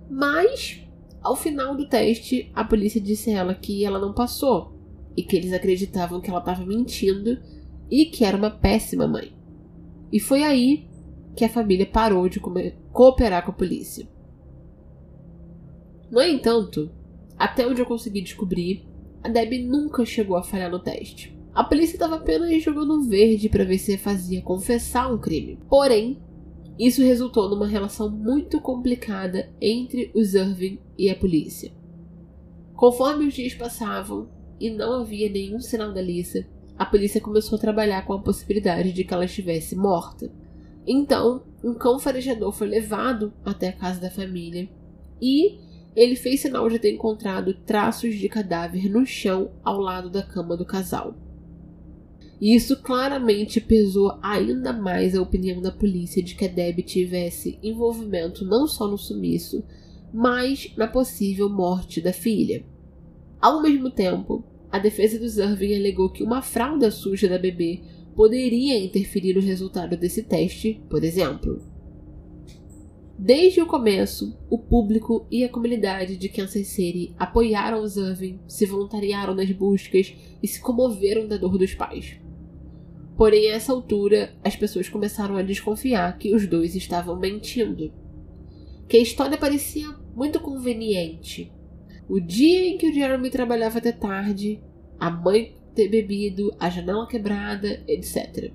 Mas, 0.10 0.82
ao 1.22 1.36
final 1.36 1.76
do 1.76 1.88
teste, 1.88 2.52
a 2.56 2.64
polícia 2.64 3.00
disse 3.00 3.30
a 3.30 3.40
ela 3.40 3.56
que 3.56 3.86
ela 3.86 4.00
não 4.00 4.14
passou 4.14 4.74
e 5.16 5.22
que 5.22 5.36
eles 5.36 5.54
acreditavam 5.54 6.20
que 6.20 6.30
ela 6.30 6.40
estava 6.40 6.66
mentindo 6.66 7.40
e 7.90 8.06
que 8.06 8.26
era 8.26 8.36
uma 8.36 8.50
péssima 8.50 9.08
mãe. 9.08 9.32
E 10.12 10.20
foi 10.20 10.42
aí 10.42 10.88
que 11.36 11.46
a 11.46 11.50
família 11.50 11.86
parou 11.86 12.28
de 12.28 12.40
cooperar 12.40 13.46
com 13.46 13.52
a 13.52 13.56
polícia. 13.56 14.08
No 16.10 16.22
entanto, 16.22 16.92
até 17.38 17.68
onde 17.68 17.82
eu 17.82 17.86
consegui 17.86 18.22
descobrir, 18.22 18.88
a 19.24 19.30
Debbie 19.30 19.64
nunca 19.64 20.06
chegou 20.06 20.36
a 20.36 20.44
falhar 20.44 20.70
no 20.70 20.80
teste. 20.80 21.38
A 21.54 21.64
polícia 21.64 21.96
estava 21.96 22.16
apenas 22.16 22.62
jogando 22.62 23.08
verde 23.08 23.48
para 23.48 23.64
ver 23.64 23.78
se 23.78 23.98
fazia 23.98 24.42
confessar 24.42 25.12
um 25.14 25.18
crime. 25.18 25.60
Porém, 25.70 26.20
isso 26.78 27.02
resultou 27.02 27.50
numa 27.50 27.68
relação 27.68 28.10
muito 28.10 28.60
complicada 28.60 29.50
entre 29.62 30.12
os 30.16 30.34
Irving 30.34 30.80
e 30.98 31.10
a 31.10 31.16
polícia. 31.16 31.72
Conforme 32.76 33.28
os 33.28 33.34
dias 33.34 33.54
passavam 33.54 34.28
e 34.60 34.70
não 34.70 35.02
havia 35.02 35.30
nenhum 35.30 35.60
sinal 35.60 35.94
da 35.94 36.02
Lisa, 36.02 36.46
a 36.78 36.86
polícia 36.86 37.22
começou 37.22 37.58
a 37.58 37.62
trabalhar 37.62 38.06
com 38.06 38.14
a 38.14 38.22
possibilidade 38.22 38.92
de 38.92 39.04
que 39.04 39.14
ela 39.14 39.26
estivesse 39.26 39.76
morta. 39.76 40.32
Então, 40.86 41.44
um 41.64 41.76
cão 41.76 42.00
farejador 42.00 42.52
foi 42.52 42.68
levado 42.68 43.32
até 43.46 43.70
a 43.70 43.74
casa 43.74 44.02
da 44.02 44.10
família 44.10 44.68
e 45.22 45.60
ele 45.96 46.16
fez 46.16 46.42
sinal 46.42 46.70
de 46.70 46.80
ter 46.80 46.92
encontrado 46.92 47.54
traços 47.54 48.16
de 48.16 48.28
cadáver 48.28 48.90
no 48.90 49.06
chão 49.06 49.52
ao 49.64 49.80
lado 49.80 50.10
da 50.10 50.24
cama 50.24 50.58
do 50.58 50.66
casal. 50.66 51.16
E 52.42 52.56
isso 52.56 52.82
claramente 52.82 53.62
pesou 53.62 54.18
ainda 54.22 54.74
mais 54.74 55.16
a 55.16 55.22
opinião 55.22 55.62
da 55.62 55.72
polícia 55.72 56.22
de 56.22 56.36
que 56.36 56.46
a 56.46 56.48
Debbie 56.48 56.84
tivesse 56.84 57.58
envolvimento 57.64 58.44
não 58.44 58.68
só 58.68 58.88
no 58.88 58.98
sumiço, 58.98 59.64
mas 60.14 60.74
na 60.76 60.88
possível 60.88 61.48
morte 61.48 62.02
da 62.02 62.12
filha. 62.12 62.66
Ao 63.40 63.62
mesmo 63.62 63.90
tempo, 63.90 64.44
a 64.72 64.80
defesa 64.80 65.20
dos 65.20 65.38
Irving 65.38 65.76
alegou 65.76 66.10
que 66.10 66.24
uma 66.24 66.42
fralda 66.42 66.90
suja 66.92 67.30
da 67.30 67.38
bebê 67.38 67.82
poderia 68.16 68.78
interferir 68.78 69.34
no 69.36 69.42
resultado 69.42 69.96
desse 69.96 70.24
teste, 70.24 70.82
por 70.90 71.04
exemplo. 71.04 71.73
Desde 73.18 73.62
o 73.62 73.68
começo, 73.68 74.36
o 74.50 74.58
público 74.58 75.28
e 75.30 75.44
a 75.44 75.50
comunidade 75.50 76.18
de 76.18 76.30
Kansas 76.30 76.68
City 76.68 77.14
apoiaram 77.18 77.82
os 77.82 77.96
Irving, 77.96 78.40
se 78.48 78.66
voluntariaram 78.66 79.36
nas 79.36 79.52
buscas 79.52 80.16
e 80.42 80.48
se 80.48 80.60
comoveram 80.60 81.28
da 81.28 81.38
dor 81.38 81.58
dos 81.58 81.76
pais. 81.76 82.18
Porém, 83.16 83.52
a 83.52 83.56
essa 83.56 83.72
altura, 83.72 84.34
as 84.44 84.56
pessoas 84.56 84.90
começaram 84.90 85.38
a 85.38 85.44
desconfiar 85.44 86.18
que 86.18 86.34
os 86.34 86.48
dois 86.48 86.76
estavam 86.76 87.20
mentindo. 87.20 87.94
Que 88.88 88.98
a 88.98 89.02
história 89.02 89.38
parecia 89.38 89.88
muito 90.16 90.40
conveniente. 90.40 91.54
O 92.10 92.20
dia 92.20 92.68
em 92.68 92.78
que 92.78 92.90
o 92.90 92.94
Jeremy 92.94 93.30
trabalhava 93.30 93.78
até 93.78 93.92
tarde, 93.92 94.60
a 95.00 95.12
mãe 95.12 95.56
ter 95.76 95.88
bebido, 95.88 96.52
a 96.60 96.70
janela 96.70 97.08
quebrada, 97.08 97.84
etc. 97.88 98.52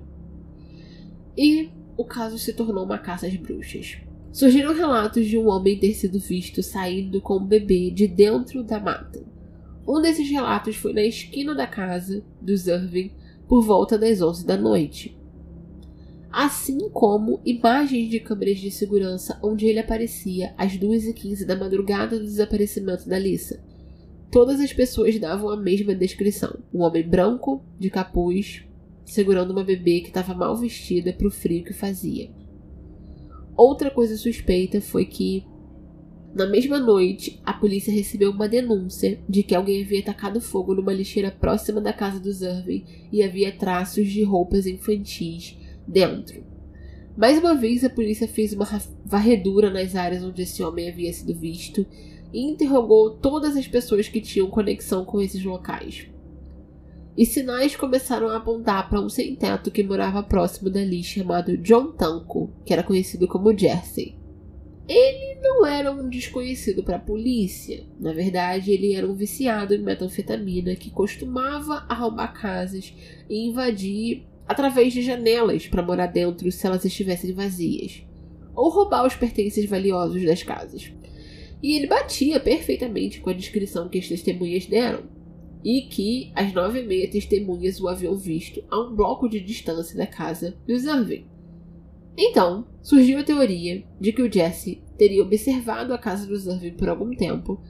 E 1.37 1.69
o 1.97 2.03
caso 2.03 2.37
se 2.37 2.53
tornou 2.53 2.83
uma 2.83 2.97
caça 2.97 3.25
às 3.25 3.35
bruxas. 3.37 3.97
Surgiram 4.31 4.73
relatos 4.73 5.25
de 5.25 5.37
um 5.37 5.47
homem 5.47 5.79
ter 5.79 5.93
sido 5.93 6.19
visto 6.19 6.61
saindo 6.61 7.19
com 7.19 7.37
um 7.37 7.45
bebê 7.45 7.89
de 7.89 8.07
dentro 8.07 8.63
da 8.63 8.79
mata. 8.79 9.25
Um 9.87 9.99
desses 9.99 10.29
relatos 10.29 10.75
foi 10.75 10.93
na 10.93 11.01
esquina 11.01 11.55
da 11.55 11.65
casa 11.65 12.23
dos 12.39 12.67
Irving 12.67 13.11
por 13.47 13.63
volta 13.63 13.97
das 13.97 14.21
11 14.21 14.45
da 14.45 14.55
noite. 14.55 15.17
Assim 16.31 16.89
como 16.91 17.41
imagens 17.43 18.07
de 18.07 18.19
câmeras 18.19 18.59
de 18.59 18.69
segurança 18.69 19.39
onde 19.41 19.65
ele 19.65 19.79
aparecia 19.79 20.53
às 20.55 20.73
2h15 20.73 21.43
da 21.43 21.55
madrugada 21.55 22.19
do 22.19 22.25
desaparecimento 22.25 23.09
da 23.09 23.17
Lisa. 23.17 23.63
Todas 24.31 24.59
as 24.59 24.71
pessoas 24.71 25.19
davam 25.19 25.49
a 25.49 25.57
mesma 25.57 25.95
descrição: 25.95 26.59
um 26.71 26.81
homem 26.81 27.01
branco, 27.01 27.63
de 27.79 27.89
capuz, 27.89 28.63
segurando 29.03 29.49
uma 29.49 29.63
bebê 29.63 30.01
que 30.01 30.09
estava 30.09 30.35
mal 30.35 30.55
vestida 30.55 31.11
para 31.11 31.27
o 31.27 31.31
frio 31.31 31.63
que 31.63 31.73
fazia. 31.73 32.29
Outra 33.59 33.91
coisa 33.91 34.15
suspeita 34.15 34.79
foi 34.79 35.03
que, 35.03 35.43
na 36.33 36.47
mesma 36.47 36.79
noite, 36.79 37.41
a 37.45 37.51
polícia 37.51 37.93
recebeu 37.93 38.31
uma 38.31 38.47
denúncia 38.47 39.19
de 39.27 39.43
que 39.43 39.53
alguém 39.53 39.83
havia 39.83 39.99
atacado 39.99 40.39
fogo 40.39 40.73
numa 40.73 40.93
lixeira 40.93 41.29
próxima 41.29 41.81
da 41.81 41.91
casa 41.91 42.21
dos 42.21 42.41
Irving 42.41 42.85
e 43.11 43.21
havia 43.21 43.51
traços 43.51 44.07
de 44.07 44.23
roupas 44.23 44.65
infantis 44.65 45.57
dentro. 45.85 46.41
Mais 47.17 47.37
uma 47.37 47.53
vez, 47.53 47.83
a 47.83 47.89
polícia 47.89 48.29
fez 48.29 48.53
uma 48.53 48.65
varredura 49.05 49.69
nas 49.69 49.93
áreas 49.93 50.23
onde 50.23 50.43
esse 50.43 50.63
homem 50.63 50.87
havia 50.87 51.11
sido 51.11 51.35
visto 51.35 51.85
e 52.31 52.39
interrogou 52.39 53.09
todas 53.09 53.57
as 53.57 53.67
pessoas 53.67 54.07
que 54.07 54.21
tinham 54.21 54.49
conexão 54.49 55.03
com 55.03 55.19
esses 55.19 55.43
locais 55.43 56.08
e 57.17 57.25
sinais 57.25 57.75
começaram 57.75 58.29
a 58.29 58.37
apontar 58.37 58.89
para 58.89 59.01
um 59.01 59.09
sem-teto 59.09 59.71
que 59.71 59.83
morava 59.83 60.23
próximo 60.23 60.69
dali 60.69 61.03
chamado 61.03 61.57
John 61.57 61.91
Tanco, 61.91 62.51
que 62.65 62.73
era 62.73 62.83
conhecido 62.83 63.27
como 63.27 63.57
Jersey. 63.57 64.15
Ele 64.87 65.37
não 65.41 65.65
era 65.65 65.91
um 65.91 66.09
desconhecido 66.09 66.81
para 66.81 66.95
a 66.95 66.99
polícia. 66.99 67.85
Na 67.99 68.11
verdade, 68.11 68.71
ele 68.71 68.95
era 68.95 69.07
um 69.07 69.13
viciado 69.13 69.75
em 69.75 69.83
metanfetamina 69.83 70.75
que 70.75 70.89
costumava 70.89 71.85
arrombar 71.87 72.33
casas 72.33 72.93
e 73.29 73.47
invadir 73.47 74.25
através 74.47 74.91
de 74.91 75.03
janelas 75.03 75.67
para 75.67 75.83
morar 75.83 76.07
dentro 76.07 76.51
se 76.51 76.65
elas 76.65 76.83
estivessem 76.83 77.33
vazias, 77.33 78.01
ou 78.55 78.71
roubar 78.71 79.05
os 79.05 79.13
pertences 79.13 79.69
valiosos 79.69 80.25
das 80.25 80.41
casas. 80.41 80.91
E 81.61 81.75
ele 81.75 81.85
batia 81.85 82.39
perfeitamente 82.39 83.19
com 83.19 83.29
a 83.29 83.33
descrição 83.33 83.89
que 83.89 83.99
as 83.99 84.07
testemunhas 84.07 84.65
deram 84.65 85.03
e 85.63 85.81
que 85.81 86.31
as 86.35 86.53
nove 86.53 86.81
e 86.81 86.85
meia 86.85 87.09
testemunhas 87.09 87.79
o 87.79 87.87
haviam 87.87 88.15
visto 88.15 88.63
a 88.69 88.79
um 88.79 88.95
bloco 88.95 89.27
de 89.27 89.39
distância 89.39 89.97
da 89.97 90.07
casa 90.07 90.57
dos 90.67 90.85
Irving. 90.85 91.25
Então, 92.17 92.67
surgiu 92.81 93.19
a 93.19 93.23
teoria 93.23 93.83
de 93.99 94.11
que 94.11 94.21
o 94.21 94.31
Jesse 94.31 94.81
teria 94.97 95.21
observado 95.21 95.93
a 95.93 95.97
casa 95.97 96.27
dos 96.27 96.45
Irving 96.45 96.73
por 96.73 96.89
algum 96.89 97.15
tempo 97.15 97.61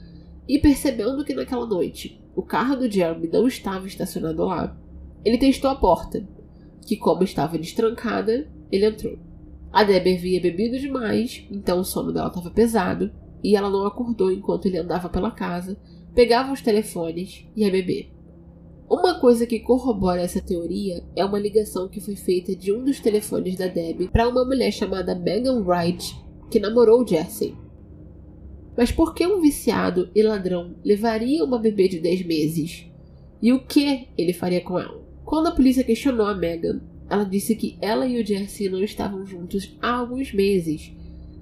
e, 0.48 0.58
percebendo 0.58 1.24
que 1.24 1.34
naquela 1.34 1.66
noite 1.66 2.20
o 2.36 2.42
carro 2.42 2.76
do 2.76 2.90
Jeremy 2.90 3.30
não 3.32 3.48
estava 3.48 3.86
estacionado 3.86 4.44
lá, 4.46 4.76
ele 5.24 5.38
testou 5.38 5.70
a 5.70 5.76
porta, 5.76 6.28
que, 6.86 6.96
como 6.96 7.24
estava 7.24 7.58
destrancada, 7.58 8.50
ele 8.72 8.86
entrou. 8.86 9.20
A 9.72 9.84
Debbie 9.84 10.16
havia 10.16 10.42
bebido 10.42 10.80
demais, 10.80 11.46
então 11.52 11.80
o 11.80 11.84
sono 11.84 12.12
dela 12.12 12.30
estava 12.30 12.50
pesado, 12.50 13.12
e 13.44 13.56
ela 13.56 13.70
não 13.70 13.86
acordou 13.86 14.32
enquanto 14.32 14.66
ele 14.66 14.78
andava 14.78 15.10
pela 15.10 15.32
casa 15.32 15.78
pegava 16.14 16.52
os 16.52 16.62
telefones 16.62 17.46
e 17.56 17.64
ia 17.64 17.72
beber. 17.72 18.12
Uma 18.90 19.20
coisa 19.20 19.46
que 19.46 19.60
corrobora 19.60 20.22
essa 20.22 20.42
teoria 20.42 21.04
é 21.16 21.24
uma 21.24 21.38
ligação 21.38 21.88
que 21.88 22.02
foi 22.02 22.16
feita 22.16 22.56
de 22.56 22.74
um 22.74 22.84
dos 22.84 23.00
telefones 23.00 23.56
da 23.56 23.68
Debbie 23.68 24.08
para 24.08 24.28
uma 24.28 24.44
mulher 24.44 24.72
chamada 24.72 25.14
Megan 25.14 25.62
Wright, 25.64 26.16
que 26.50 26.60
namorou 26.60 27.08
Jesse. 27.08 27.56
Mas 28.76 28.92
por 28.92 29.14
que 29.14 29.28
um 29.28 29.42
viciado 29.42 30.10
e 30.16 30.24
ladrão 30.24 30.76
levaria 30.84 31.44
uma 31.44 31.60
bebê 31.60 31.88
de 31.88 32.00
10 32.00 32.26
meses? 32.26 32.86
E 33.42 33.54
o 33.54 33.64
que 33.64 34.08
ele 34.18 34.34
faria 34.34 34.62
com 34.62 34.80
ela? 34.80 35.00
Quando 35.24 35.48
a 35.48 35.52
polícia 35.52 35.84
questionou 35.84 36.26
a 36.26 36.34
Megan, 36.34 36.82
ela 37.08 37.24
disse 37.24 37.56
que 37.56 37.78
ela 37.80 38.08
e 38.08 38.20
o 38.20 38.26
Jesse 38.26 38.70
não 38.70 38.84
estavam 38.84 39.24
juntos 39.24 39.78
há 39.80 39.92
alguns 39.92 40.34
meses 40.34 40.92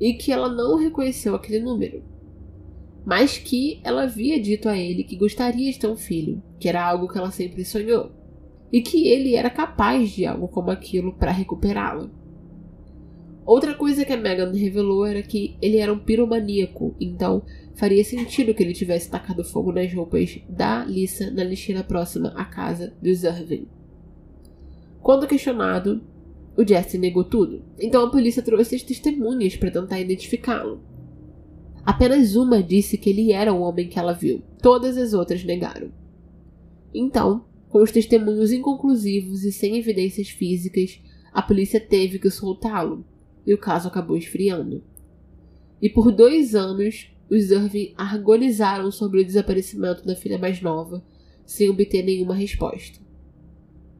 e 0.01 0.13
que 0.15 0.33
ela 0.33 0.49
não 0.49 0.75
reconheceu 0.75 1.33
aquele 1.33 1.59
número 1.59 2.03
mas 3.07 3.37
que 3.37 3.79
ela 3.85 4.03
havia 4.03 4.37
dito 4.37 4.67
a 4.67 4.77
ele 4.77 5.01
que 5.01 5.15
gostaria 5.15 5.71
de 5.71 5.79
ter 5.79 5.87
um 5.87 5.95
filho, 5.95 6.43
que 6.59 6.67
era 6.67 6.85
algo 6.85 7.07
que 7.07 7.17
ela 7.17 7.31
sempre 7.31 7.63
sonhou, 7.63 8.11
e 8.69 8.81
que 8.81 9.07
ele 9.07 9.33
era 9.33 9.49
capaz 9.49 10.11
de 10.11 10.25
algo 10.25 10.49
como 10.49 10.71
aquilo 10.71 11.13
para 11.13 11.31
recuperá-la. 11.31 12.09
Outra 13.45 13.73
coisa 13.73 14.03
que 14.03 14.11
a 14.11 14.17
Megan 14.17 14.51
revelou 14.51 15.05
era 15.05 15.23
que 15.23 15.55
ele 15.61 15.77
era 15.77 15.93
um 15.93 15.99
piromaníaco, 15.99 16.97
então 16.99 17.43
faria 17.75 18.03
sentido 18.03 18.53
que 18.53 18.61
ele 18.61 18.73
tivesse 18.73 19.09
tacado 19.09 19.41
fogo 19.41 19.71
nas 19.71 19.93
roupas 19.93 20.41
da 20.49 20.83
Lisa 20.83 21.31
na 21.31 21.45
lixeira 21.45 21.85
próxima 21.85 22.33
à 22.35 22.43
casa 22.43 22.93
dos 23.01 23.23
Irving. 23.23 23.69
Quando 25.01 25.27
questionado, 25.27 26.03
o 26.57 26.67
Jesse 26.67 26.97
negou 26.97 27.23
tudo, 27.23 27.63
então 27.79 28.05
a 28.05 28.11
polícia 28.11 28.43
trouxe 28.43 28.75
as 28.75 28.83
testemunhas 28.83 29.55
para 29.55 29.71
tentar 29.71 29.97
identificá-lo. 29.97 30.96
Apenas 31.87 32.35
uma 32.35 32.61
disse 32.61 32.97
que 32.97 33.09
ele 33.09 33.31
era 33.31 33.53
o 33.53 33.61
homem 33.61 33.87
que 33.87 33.97
ela 33.97 34.11
viu. 34.11 34.43
Todas 34.61 34.97
as 34.97 35.13
outras 35.13 35.45
negaram. 35.45 35.89
Então, 36.93 37.45
com 37.69 37.81
os 37.81 37.93
testemunhos 37.93 38.51
inconclusivos 38.51 39.45
e 39.45 39.53
sem 39.53 39.77
evidências 39.77 40.27
físicas, 40.27 40.99
a 41.31 41.41
polícia 41.41 41.79
teve 41.79 42.19
que 42.19 42.29
soltá-lo 42.29 43.05
e 43.45 43.53
o 43.53 43.57
caso 43.57 43.87
acabou 43.87 44.17
esfriando. 44.17 44.83
E 45.81 45.89
por 45.89 46.11
dois 46.11 46.55
anos, 46.55 47.09
os 47.29 47.51
Irving 47.51 47.93
agonizaram 47.95 48.91
sobre 48.91 49.21
o 49.21 49.25
desaparecimento 49.25 50.05
da 50.05 50.13
filha 50.13 50.37
mais 50.37 50.61
nova, 50.61 51.01
sem 51.45 51.69
obter 51.69 52.03
nenhuma 52.03 52.35
resposta. 52.35 52.99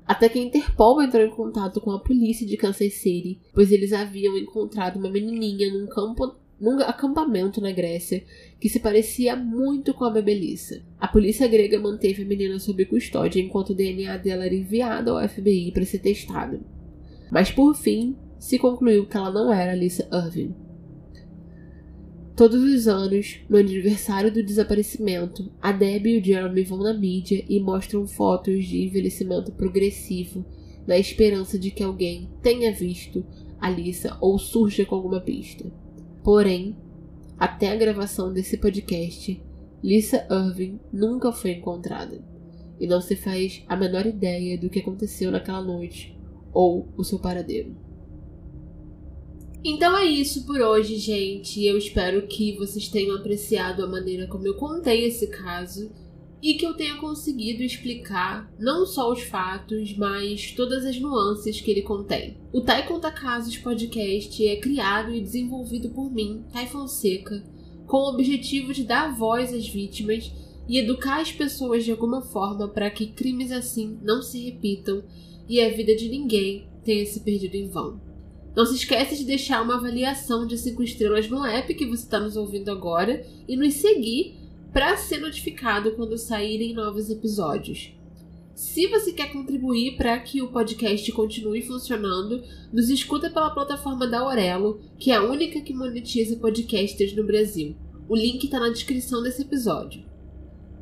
Até 0.05 0.27
que 0.27 0.37
a 0.37 0.43
Interpol 0.43 1.01
entrou 1.01 1.23
em 1.23 1.29
contato 1.29 1.79
com 1.79 1.91
a 1.91 1.99
polícia 1.99 2.45
de 2.45 2.57
Kansas 2.57 2.95
City, 2.95 3.39
pois 3.53 3.71
eles 3.71 3.93
haviam 3.93 4.37
encontrado 4.37 4.97
uma 4.99 5.09
menininha 5.09 5.71
num 5.71 5.87
campo 5.87 6.35
num 6.59 6.79
acampamento 6.79 7.61
na 7.61 7.71
Grécia 7.71 8.23
que 8.59 8.69
se 8.69 8.79
parecia 8.79 9.35
muito 9.35 9.93
com 9.93 10.05
a 10.05 10.09
bebeliça. 10.09 10.81
A 10.99 11.07
polícia 11.07 11.47
grega 11.47 11.79
manteve 11.79 12.23
a 12.23 12.25
menina 12.25 12.59
sob 12.59 12.83
custódia 12.85 13.41
enquanto 13.41 13.69
o 13.69 13.75
DNA 13.75 14.17
dela 14.17 14.45
era 14.45 14.55
enviado 14.55 15.11
ao 15.11 15.27
FBI 15.27 15.71
para 15.71 15.85
ser 15.85 15.99
testado. 15.99 16.59
Mas 17.31 17.51
por 17.51 17.75
fim, 17.75 18.15
se 18.39 18.57
concluiu 18.57 19.05
que 19.05 19.17
ela 19.17 19.31
não 19.31 19.51
era 19.53 19.75
Lisa 19.75 20.07
Irving. 20.11 20.55
Todos 22.35 22.61
os 22.61 22.87
anos, 22.87 23.39
no 23.49 23.57
aniversário 23.57 24.31
do 24.31 24.43
desaparecimento, 24.43 25.51
a 25.59 25.71
Debbie 25.71 26.17
e 26.17 26.19
o 26.19 26.23
Jeremy 26.23 26.63
vão 26.63 26.77
na 26.77 26.93
mídia 26.93 27.43
e 27.49 27.59
mostram 27.59 28.05
fotos 28.05 28.65
de 28.65 28.83
envelhecimento 28.83 29.51
progressivo, 29.51 30.45
na 30.85 30.97
esperança 30.97 31.57
de 31.57 31.71
que 31.71 31.83
alguém 31.83 32.29
tenha 32.41 32.71
visto 32.71 33.25
a 33.59 33.69
Lisa 33.69 34.17
ou 34.21 34.37
surja 34.37 34.85
com 34.85 34.93
alguma 34.95 35.19
pista. 35.19 35.65
Porém, 36.27 36.75
até 37.39 37.71
a 37.71 37.75
gravação 37.77 38.33
desse 38.33 38.57
podcast, 38.57 39.41
Lisa 39.81 40.27
Irving 40.29 40.77
nunca 40.91 41.31
foi 41.31 41.51
encontrada 41.51 42.21
e 42.77 42.85
não 42.85 42.99
se 42.99 43.15
faz 43.15 43.63
a 43.65 43.77
menor 43.77 44.05
ideia 44.05 44.57
do 44.57 44.69
que 44.69 44.79
aconteceu 44.79 45.31
naquela 45.31 45.61
noite 45.61 46.19
ou 46.51 46.89
o 46.97 47.03
seu 47.05 47.17
paradeiro. 47.17 47.73
Então 49.63 49.97
é 49.97 50.03
isso 50.03 50.45
por 50.45 50.59
hoje, 50.59 50.97
gente. 50.97 51.63
Eu 51.63 51.77
espero 51.77 52.27
que 52.27 52.57
vocês 52.57 52.89
tenham 52.89 53.15
apreciado 53.15 53.81
a 53.81 53.87
maneira 53.87 54.27
como 54.27 54.45
eu 54.45 54.55
contei 54.55 55.05
esse 55.05 55.27
caso 55.27 55.89
e 56.41 56.53
que 56.53 56.65
eu 56.65 56.75
tenha 56.75 56.97
conseguido 56.97 57.63
explicar 57.63 58.51
não 58.59 58.85
só 58.85 59.11
os 59.11 59.23
fatos, 59.23 59.95
mas 59.97 60.51
todas 60.51 60.85
as 60.85 60.99
nuances 60.99 61.59
que 61.59 61.71
ele 61.71 61.81
contém. 61.81 62.37
O 62.53 62.61
Tai 62.61 62.85
Conta 62.87 63.11
Casos 63.11 63.57
podcast 63.57 64.45
é 64.45 64.55
criado 64.57 65.13
e 65.13 65.21
desenvolvido 65.21 65.89
por 65.89 66.11
mim, 66.11 66.43
Tai 66.51 66.67
Fonseca, 66.67 67.43
com 67.87 67.97
o 67.97 68.09
objetivo 68.09 68.73
de 68.73 68.83
dar 68.83 69.15
voz 69.15 69.53
às 69.53 69.67
vítimas 69.67 70.31
e 70.67 70.77
educar 70.77 71.21
as 71.21 71.31
pessoas 71.31 71.85
de 71.85 71.91
alguma 71.91 72.21
forma 72.21 72.67
para 72.67 72.89
que 72.89 73.07
crimes 73.07 73.51
assim 73.51 73.97
não 74.03 74.21
se 74.21 74.43
repitam 74.43 75.03
e 75.47 75.61
a 75.61 75.69
vida 75.69 75.95
de 75.95 76.09
ninguém 76.09 76.67
tenha 76.83 77.05
se 77.05 77.21
perdido 77.21 77.55
em 77.55 77.67
vão. 77.67 77.99
Não 78.55 78.65
se 78.65 78.75
esqueça 78.75 79.15
de 79.15 79.23
deixar 79.23 79.61
uma 79.61 79.75
avaliação 79.75 80.45
de 80.45 80.57
5 80.57 80.83
estrelas 80.83 81.29
no 81.29 81.45
app 81.45 81.73
que 81.73 81.85
você 81.85 82.03
está 82.03 82.19
nos 82.19 82.35
ouvindo 82.35 82.69
agora 82.69 83.25
e 83.47 83.55
nos 83.55 83.75
seguir 83.75 84.35
para 84.71 84.97
ser 84.97 85.19
notificado 85.19 85.91
quando 85.91 86.17
saírem 86.17 86.73
novos 86.73 87.09
episódios. 87.09 87.93
Se 88.53 88.87
você 88.87 89.11
quer 89.13 89.31
contribuir 89.31 89.97
para 89.97 90.17
que 90.19 90.41
o 90.41 90.47
podcast 90.47 91.11
continue 91.11 91.61
funcionando, 91.61 92.43
nos 92.73 92.89
escuta 92.89 93.29
pela 93.29 93.51
plataforma 93.51 94.07
da 94.07 94.19
Aurelo, 94.19 94.81
que 94.97 95.11
é 95.11 95.15
a 95.15 95.23
única 95.23 95.61
que 95.61 95.73
monetiza 95.73 96.37
podcasters 96.37 97.15
no 97.15 97.23
Brasil. 97.23 97.75
O 98.09 98.15
link 98.15 98.43
está 98.43 98.59
na 98.59 98.69
descrição 98.69 99.21
desse 99.21 99.43
episódio. 99.43 100.03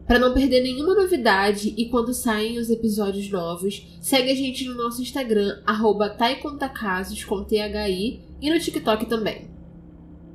Para 0.07 0.19
não 0.19 0.33
perder 0.33 0.61
nenhuma 0.61 0.93
novidade 0.93 1.73
e 1.75 1.89
quando 1.89 2.13
saem 2.13 2.59
os 2.59 2.69
episódios 2.69 3.29
novos, 3.29 3.85
segue 3.99 4.31
a 4.31 4.35
gente 4.35 4.63
no 4.65 4.75
nosso 4.75 5.01
Instagram, 5.01 5.61
arroba 5.65 6.15
com 6.41 6.55
THI, 6.55 8.21
e 8.41 8.49
no 8.49 8.59
TikTok 8.59 9.05
também. 9.07 9.54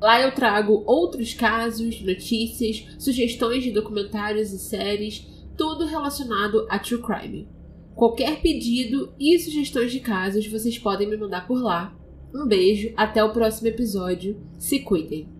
Lá 0.01 0.21
eu 0.21 0.33
trago 0.33 0.83
outros 0.87 1.35
casos, 1.35 2.01
notícias, 2.01 2.87
sugestões 2.99 3.63
de 3.63 3.71
documentários 3.71 4.51
e 4.53 4.59
séries, 4.59 5.27
tudo 5.59 5.85
relacionado 5.85 6.67
a 6.71 6.79
True 6.79 7.03
Crime. 7.03 7.49
Qualquer 7.95 8.41
pedido 8.41 9.13
e 9.21 9.39
sugestões 9.39 9.93
de 9.93 10.01
casos 10.01 10.47
vocês 10.47 10.79
podem 10.79 11.07
me 11.07 11.19
mandar 11.19 11.47
por 11.47 11.63
lá. 11.63 11.95
Um 12.35 12.47
beijo, 12.47 12.93
até 12.97 13.23
o 13.23 13.33
próximo 13.33 13.69
episódio. 13.69 14.41
Se 14.59 14.79
cuidem! 14.81 15.29